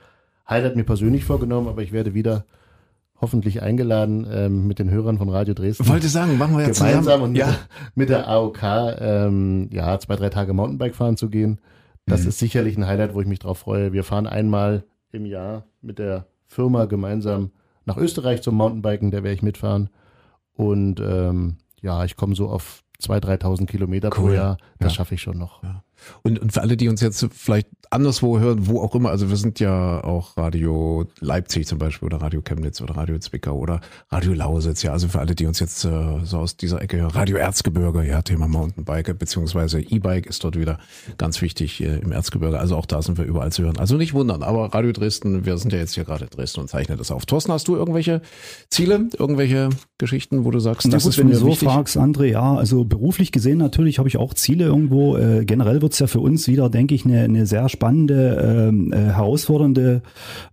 Highlight 0.49 0.75
mir 0.75 0.85
persönlich 0.85 1.23
vorgenommen, 1.23 1.67
aber 1.67 1.83
ich 1.83 1.91
werde 1.91 2.15
wieder 2.15 2.45
hoffentlich 3.21 3.61
eingeladen 3.61 4.25
ähm, 4.27 4.65
mit 4.65 4.79
den 4.79 4.89
Hörern 4.89 5.19
von 5.19 5.29
Radio 5.29 5.53
Dresden. 5.53 5.87
Wollte 5.87 6.07
sagen, 6.07 6.39
machen 6.39 6.57
wir 6.57 6.65
jetzt 6.65 6.79
gemeinsam 6.79 7.03
zusammen. 7.03 7.23
und 7.25 7.35
ja. 7.35 7.59
mit, 7.93 8.09
der 8.09 8.27
AOK 8.27 8.63
ähm, 8.99 9.69
ja 9.71 9.99
zwei 9.99 10.15
drei 10.15 10.29
Tage 10.29 10.53
Mountainbike 10.53 10.95
fahren 10.95 11.15
zu 11.15 11.29
gehen. 11.29 11.59
Das 12.07 12.23
mhm. 12.23 12.29
ist 12.29 12.39
sicherlich 12.39 12.75
ein 12.75 12.87
Highlight, 12.87 13.13
wo 13.13 13.21
ich 13.21 13.27
mich 13.27 13.37
drauf 13.37 13.59
freue. 13.59 13.93
Wir 13.93 14.03
fahren 14.03 14.25
einmal 14.25 14.83
im 15.11 15.27
Jahr 15.27 15.65
mit 15.79 15.99
der 15.99 16.25
Firma 16.47 16.85
gemeinsam 16.85 17.51
nach 17.89 17.97
Österreich 17.97 18.41
zum 18.41 18.55
Mountainbiken, 18.55 19.11
da 19.11 19.17
werde 19.17 19.33
ich 19.33 19.41
mitfahren. 19.41 19.89
Und 20.53 20.99
ähm, 20.99 21.57
ja, 21.81 22.05
ich 22.05 22.15
komme 22.15 22.35
so 22.35 22.49
auf 22.49 22.83
2.000, 23.01 23.41
3.000 23.41 23.65
Kilometer 23.65 24.09
cool. 24.09 24.13
pro 24.13 24.29
Jahr. 24.29 24.57
Das 24.79 24.93
ja. 24.93 24.97
schaffe 24.97 25.15
ich 25.15 25.21
schon 25.21 25.37
noch. 25.37 25.63
Ja. 25.63 25.83
Und, 26.23 26.39
und 26.39 26.53
für 26.53 26.61
alle, 26.61 26.77
die 26.77 26.89
uns 26.89 27.01
jetzt 27.01 27.25
vielleicht 27.33 27.67
anderswo 27.91 28.39
hören, 28.39 28.67
wo 28.67 28.81
auch 28.81 28.93
immer, 28.93 29.09
also 29.09 29.29
wir 29.29 29.35
sind 29.35 29.59
ja 29.59 30.03
auch 30.03 30.37
Radio 30.37 31.05
Leipzig 31.21 31.65
zum 31.65 31.79
Beispiel 31.79 32.05
oder 32.05 32.21
Radio 32.21 32.41
Chemnitz 32.41 32.81
oder 32.81 32.95
Radio 32.95 33.17
Zwickau 33.17 33.57
oder 33.57 33.81
Radio 34.11 34.33
Lausitz, 34.33 34.83
ja, 34.83 34.91
also 34.91 35.07
für 35.07 35.19
alle, 35.19 35.33
die 35.33 35.47
uns 35.47 35.59
jetzt 35.59 35.85
äh, 35.85 36.19
so 36.23 36.37
aus 36.37 36.55
dieser 36.55 36.81
Ecke 36.81 36.97
hören, 36.97 37.11
Radio 37.11 37.37
Erzgebirge, 37.37 38.05
ja, 38.05 38.21
Thema 38.21 38.47
Mountainbike 38.47 39.17
beziehungsweise 39.17 39.81
E-Bike 39.81 40.27
ist 40.27 40.43
dort 40.43 40.57
wieder 40.57 40.77
ganz 41.17 41.41
wichtig 41.41 41.81
äh, 41.81 41.97
im 41.97 42.11
Erzgebirge, 42.11 42.59
also 42.59 42.75
auch 42.75 42.85
da 42.85 43.01
sind 43.01 43.17
wir 43.17 43.25
überall 43.25 43.51
zu 43.51 43.63
hören. 43.63 43.77
Also 43.77 43.95
nicht 43.97 44.13
wundern, 44.13 44.43
aber 44.43 44.71
Radio 44.73 44.91
Dresden, 44.91 45.45
wir 45.45 45.57
sind 45.57 45.73
ja 45.73 45.79
jetzt 45.79 45.95
hier 45.95 46.03
gerade 46.03 46.25
in 46.25 46.29
Dresden 46.29 46.59
und 46.61 46.67
zeichnen 46.69 46.97
das 46.97 47.09
auf. 47.09 47.25
Thorsten, 47.25 47.51
hast 47.51 47.67
du 47.67 47.75
irgendwelche 47.75 48.21
Ziele, 48.69 49.07
irgendwelche 49.17 49.69
Geschichten, 49.97 50.45
wo 50.45 50.51
du 50.51 50.59
sagst, 50.59 50.85
Na 50.85 50.91
das 50.93 51.03
gut, 51.03 51.13
ist 51.13 51.17
wenn 51.17 51.29
du 51.29 51.35
so 51.37 51.47
wichtig? 51.47 51.67
fragst, 51.67 51.97
André, 51.97 52.25
ja, 52.25 52.53
also 52.55 52.83
beruflich 52.83 53.31
gesehen 53.31 53.57
natürlich 53.57 53.97
habe 53.97 54.07
ich 54.07 54.17
auch 54.17 54.35
Ziele 54.35 54.65
irgendwo, 54.65 55.17
äh, 55.17 55.43
generell 55.43 55.81
wird 55.81 55.88
es 55.93 55.99
ja 55.99 56.07
für 56.07 56.19
uns 56.19 56.47
wieder, 56.47 56.69
denke 56.69 56.95
ich, 56.95 57.05
eine, 57.05 57.21
eine 57.21 57.45
sehr 57.45 57.69
spannende, 57.69 58.69
ähm, 58.69 58.93
äh, 58.93 58.97
herausfordernde 58.97 60.01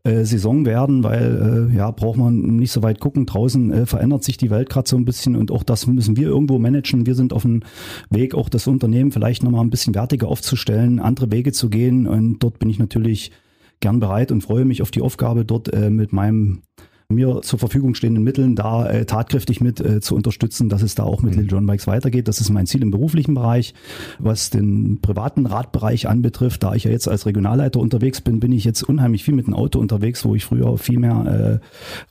äh, 0.05 0.25
Saison 0.25 0.65
werden, 0.67 1.03
weil 1.05 1.71
äh, 1.73 1.77
ja, 1.77 1.91
braucht 1.91 2.19
man 2.19 2.57
nicht 2.57 2.73
so 2.73 2.83
weit 2.83 3.01
gucken. 3.01 3.27
Draußen 3.27 3.73
äh, 3.73 3.87
verändert 3.87 4.25
sich 4.25 4.37
die 4.37 4.51
Welt 4.51 4.71
gerade 4.71 4.89
so 4.89 4.97
ein 4.97 5.05
bisschen 5.05 5.37
und 5.37 5.51
auch 5.51 5.63
das 5.63 5.87
müssen 5.87 6.17
wir 6.17 6.29
irgendwo 6.29 6.59
managen. 6.59 7.07
Wir 7.07 7.15
sind 7.15 7.33
auf 7.33 7.43
dem 7.43 7.63
Weg, 8.11 8.35
auch 8.35 8.49
das 8.49 8.67
Unternehmen 8.67 9.13
vielleicht 9.13 9.43
nochmal 9.43 9.63
ein 9.63 9.71
bisschen 9.71 9.95
wertiger 9.95 10.29
aufzustellen, 10.29 11.01
andere 11.01 11.31
Wege 11.31 11.53
zu 11.53 11.69
gehen. 11.69 12.07
Und 12.07 12.39
dort 12.41 12.59
bin 12.59 12.69
ich 12.69 12.79
natürlich 12.79 13.33
gern 13.81 14.01
bereit 14.01 14.33
und 14.33 14.43
freue 14.43 14.65
mich 14.65 14.83
auf 14.83 14.91
die 14.91 15.03
Aufgabe, 15.03 15.45
dort 15.45 15.73
äh, 15.73 15.91
mit 15.91 16.13
meinem 16.13 16.63
mir 17.09 17.41
zur 17.43 17.59
Verfügung 17.59 17.95
stehenden 17.95 18.25
Mitteln 18.25 18.57
da 18.57 18.89
äh, 18.89 19.05
tatkräftig 19.05 19.61
mit 19.61 19.81
äh, 19.81 20.01
zu 20.01 20.15
unterstützen, 20.15 20.69
dass 20.69 20.83
es 20.83 20.95
da 20.95 21.05
auch 21.05 21.23
mit 21.23 21.35
mhm. 21.35 21.43
Little 21.43 21.57
John 21.57 21.67
Bikes 21.67 21.87
weitergeht. 21.87 22.27
Das 22.29 22.41
ist 22.41 22.51
mein 22.51 22.67
Ziel 22.67 22.83
im 22.83 22.91
beruflichen 22.91 23.35
Bereich. 23.35 23.75
Was 24.19 24.51
den 24.51 25.01
privaten 25.01 25.47
Radbereich 25.47 26.09
anbetrifft, 26.09 26.63
da 26.63 26.75
ich 26.75 26.85
ja 26.85 26.91
jetzt 26.91 27.09
als 27.09 27.27
Regionalleiter 27.27 27.79
unterwegs 27.79 28.21
bin, 28.21 28.41
bin 28.41 28.53
ich 28.53 28.65
jetzt 28.65 28.83
unheimlich 28.83 29.25
viel 29.25 29.35
mit 29.35 29.47
dem 29.47 29.55
Auto 29.55 29.79
unterwegs, 29.79 30.25
wo 30.25 30.35
ich 30.35 30.45
früher 30.45 30.79
viel 30.79 30.99
mehr 30.99 31.61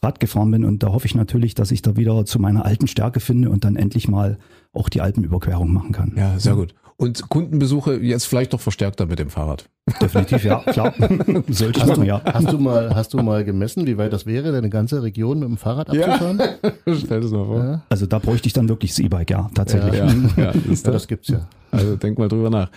äh, 0.02 0.06
Rad 0.06 0.20
gefahren 0.20 0.52
bin. 0.52 0.64
Und 0.64 0.84
da 0.84 0.94
hoffe 0.94 1.08
ich 1.08 1.16
natürlich, 1.16 1.56
dass 1.56 1.72
ich 1.72 1.82
da 1.82 1.98
wieder 1.98 2.26
zu 2.26 2.40
meiner 2.40 2.66
alten 2.66 2.88
Stärke 2.88 3.20
finde 3.20 3.50
und 3.50 3.66
dann 3.66 3.76
endlich 3.76 4.08
mal 4.08 4.38
auch 4.76 4.90
die 4.90 5.02
Alpenüberquerung 5.02 5.72
machen 5.74 5.92
kann. 5.92 6.14
Ja, 6.16 6.38
sehr 6.40 6.56
gut. 6.56 6.76
Und 6.98 7.30
Kundenbesuche 7.30 7.96
jetzt 7.96 8.26
vielleicht 8.26 8.54
doch 8.54 8.62
verstärkter 8.62 9.06
mit 9.06 9.20
dem 9.20 9.30
Fahrrad. 9.30 9.68
Definitiv, 10.02 10.44
ja, 10.46 10.60
klar. 10.60 10.94
Sollte 11.50 11.80
ich 11.80 11.86
machen, 11.86 12.06
ja. 12.06 12.22
Hast 12.26 12.52
du 12.52 12.58
mal, 12.58 12.96
hast 12.96 13.14
du 13.14 13.18
mal 13.18 13.44
gemessen, 13.44 13.86
wie 13.86 13.98
weit 13.98 14.14
das 14.14 14.26
wäre, 14.26 14.52
deine 14.52 14.70
ganze 14.70 15.04
Region 15.04 15.40
mit 15.40 15.50
dem 15.50 15.58
Fahrrad 15.58 15.90
abzufahren? 15.90 16.40
Ja. 16.40 16.96
Stell 16.96 17.22
das 17.22 17.32
mal 17.32 17.46
vor. 17.46 17.64
Ja. 17.64 17.82
Also 17.90 18.06
da 18.06 18.18
bräuchte 18.20 18.48
ich 18.48 18.54
dann 18.54 18.70
wirklich 18.70 18.92
das 18.92 19.00
E-Bike, 19.00 19.30
ja, 19.30 19.50
tatsächlich. 19.54 19.94
Ja, 19.94 20.08
ja, 20.38 20.54
das, 20.68 20.84
das 20.84 21.08
gibt's 21.08 21.28
ja. 21.28 21.48
Also 21.72 21.96
denk 21.98 22.18
mal 22.18 22.30
drüber 22.30 22.50
nach. 22.50 22.70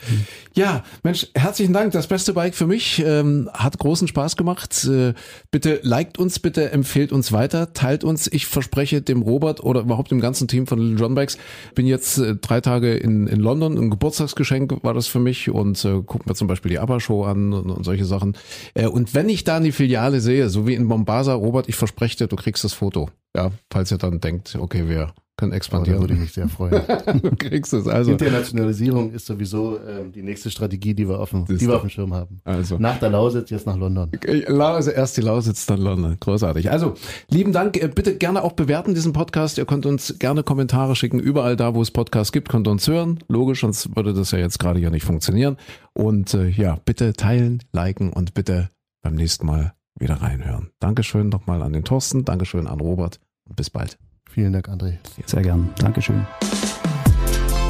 Ja, 0.54 0.82
Mensch, 1.02 1.28
herzlichen 1.34 1.72
Dank. 1.72 1.92
Das 1.92 2.08
beste 2.08 2.32
Bike 2.32 2.54
für 2.54 2.66
mich. 2.66 3.02
Ähm, 3.04 3.48
hat 3.54 3.78
großen 3.78 4.08
Spaß 4.08 4.37
gemacht. 4.37 4.84
Äh, 4.84 5.14
bitte 5.50 5.80
liked 5.82 6.18
uns, 6.18 6.40
bitte 6.40 6.72
empfehlt 6.72 7.12
uns 7.12 7.32
weiter, 7.32 7.72
teilt 7.72 8.02
uns. 8.02 8.26
Ich 8.30 8.46
verspreche 8.46 9.00
dem 9.00 9.22
Robert 9.22 9.62
oder 9.62 9.82
überhaupt 9.82 10.11
dem 10.11 10.20
ganzen 10.20 10.48
Team 10.48 10.66
von 10.66 10.80
Little 10.80 10.98
John 10.98 11.14
Bikes. 11.14 11.38
Bin 11.74 11.87
jetzt 11.88 12.18
äh, 12.18 12.37
drei 12.37 12.61
Tage 12.61 12.94
in, 12.94 13.27
in 13.27 13.40
London. 13.40 13.77
Ein 13.77 13.90
Geburtstagsgeschenk 13.90 14.83
war 14.83 14.94
das 14.94 15.07
für 15.07 15.20
mich 15.20 15.51
und 15.51 15.85
äh, 15.85 16.03
gucken 16.03 16.27
wir 16.27 16.35
zum 16.35 16.48
Beispiel 16.48 16.70
die 16.70 16.79
ABBA-Show 16.79 17.24
an 17.24 17.53
und, 17.53 17.70
und, 17.70 17.85
solche 17.85 18.05
Sachen. 18.05 18.37
Äh, 18.74 18.87
und 18.87 19.14
wenn 19.14 19.29
ich 19.29 19.44
da 19.44 19.61
die 19.61 19.72
Filiale 19.72 20.20
sehe, 20.20 20.48
so 20.48 20.66
wie 20.66 20.74
in 20.74 20.85
Mombasa, 20.85 21.35
Robert, 21.35 21.68
ich 21.68 21.77
verspreche 21.77 22.16
dir, 22.18 22.27
du 22.29 22.37
kriegst 22.37 22.64
das 22.64 22.72
Foto. 22.72 23.11
Ja, 23.37 23.53
falls 23.70 23.90
ihr 23.90 23.98
dann 23.98 24.20
denkt, 24.20 24.57
okay, 24.59 24.88
wir 24.88 25.12
können 25.38 25.53
expandieren. 25.53 25.98
Oh, 25.98 26.03
da 26.03 26.09
würde 26.09 26.14
ich 26.14 26.20
mich 26.20 26.33
sehr 26.33 26.48
freuen. 26.48 26.83
du 27.22 27.31
kriegst 27.37 27.72
es 27.72 27.87
also. 27.87 28.11
Internationalisierung 28.11 29.12
ist 29.12 29.24
sowieso 29.24 29.79
ähm, 29.79 30.12
die 30.12 30.22
nächste 30.22 30.51
Strategie, 30.51 30.94
die 30.94 31.09
wir 31.09 31.20
auf 31.20 31.31
dem, 31.31 31.46
die 31.46 31.61
wir 31.61 31.77
auf 31.77 31.83
dem 31.83 31.90
Schirm 31.90 32.12
haben. 32.12 32.40
Also. 32.44 32.77
Nach 32.79 32.98
der 32.98 33.11
Lausitz 33.11 33.48
jetzt 33.51 33.66
nach 33.66 33.77
London. 33.77 34.11
Also 34.27 34.90
erst 34.90 35.16
die 35.16 35.20
Lausitz, 35.20 35.64
dann 35.64 35.81
London. 35.81 36.16
Großartig. 36.18 36.70
Also, 36.70 36.94
lieben 37.31 37.53
Dank. 37.53 37.81
Äh, 37.83 37.88
bitte 37.88 38.16
gerne 38.16 38.42
auch 38.42 38.53
bewerten 38.53 38.94
diesen 38.94 39.12
Podcast. 39.12 39.59
Ihr 39.59 39.64
könnt 39.64 39.87
uns 39.87 40.18
gerne 40.18 40.42
Kommentare 40.42 40.96
schicken. 40.96 41.20
Überall 41.20 41.57
da, 41.57 41.74
wo 41.74 41.83
es 41.83 41.92
Podcasts 41.92 42.33
gibt, 42.33 42.48
könnt 42.48 42.66
ihr 42.66 42.72
uns 42.72 42.88
hören. 42.88 43.20
Logisch, 43.29 43.61
sonst 43.61 43.94
würde 43.96 44.12
das 44.12 44.33
ja 44.33 44.38
jetzt 44.38 44.59
gerade 44.59 44.81
hier 44.81 44.90
nicht 44.90 45.05
funktionieren. 45.05 45.57
Und 45.94 46.35
äh, 46.35 46.48
ja, 46.48 46.79
bitte 46.85 47.12
teilen, 47.12 47.62
liken 47.72 48.12
und 48.12 48.35
bitte 48.35 48.70
beim 49.03 49.14
nächsten 49.14 49.46
Mal 49.46 49.72
wieder 49.98 50.16
reinhören. 50.16 50.70
Dankeschön 50.81 51.29
nochmal 51.29 51.62
an 51.62 51.72
den 51.72 51.85
Thorsten. 51.85 52.24
Dankeschön 52.24 52.66
an 52.66 52.81
Robert 52.81 53.20
und 53.48 53.55
bis 53.55 53.70
bald. 53.70 53.98
Vielen 54.38 54.53
Dank, 54.53 54.68
André. 54.68 54.98
Sehr 55.27 55.42
gern. 55.42 55.68
Dankeschön. 55.81 56.24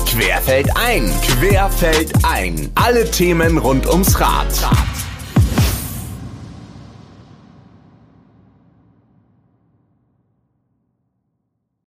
Querfeld 0.05 0.69
ein, 0.77 1.11
Querfeld 1.23 2.13
ein. 2.27 2.71
Alle 2.75 3.11
Themen 3.11 3.57
rund 3.57 3.87
ums 3.87 4.21
Rad. 4.21 4.49
Rad. 4.63 4.77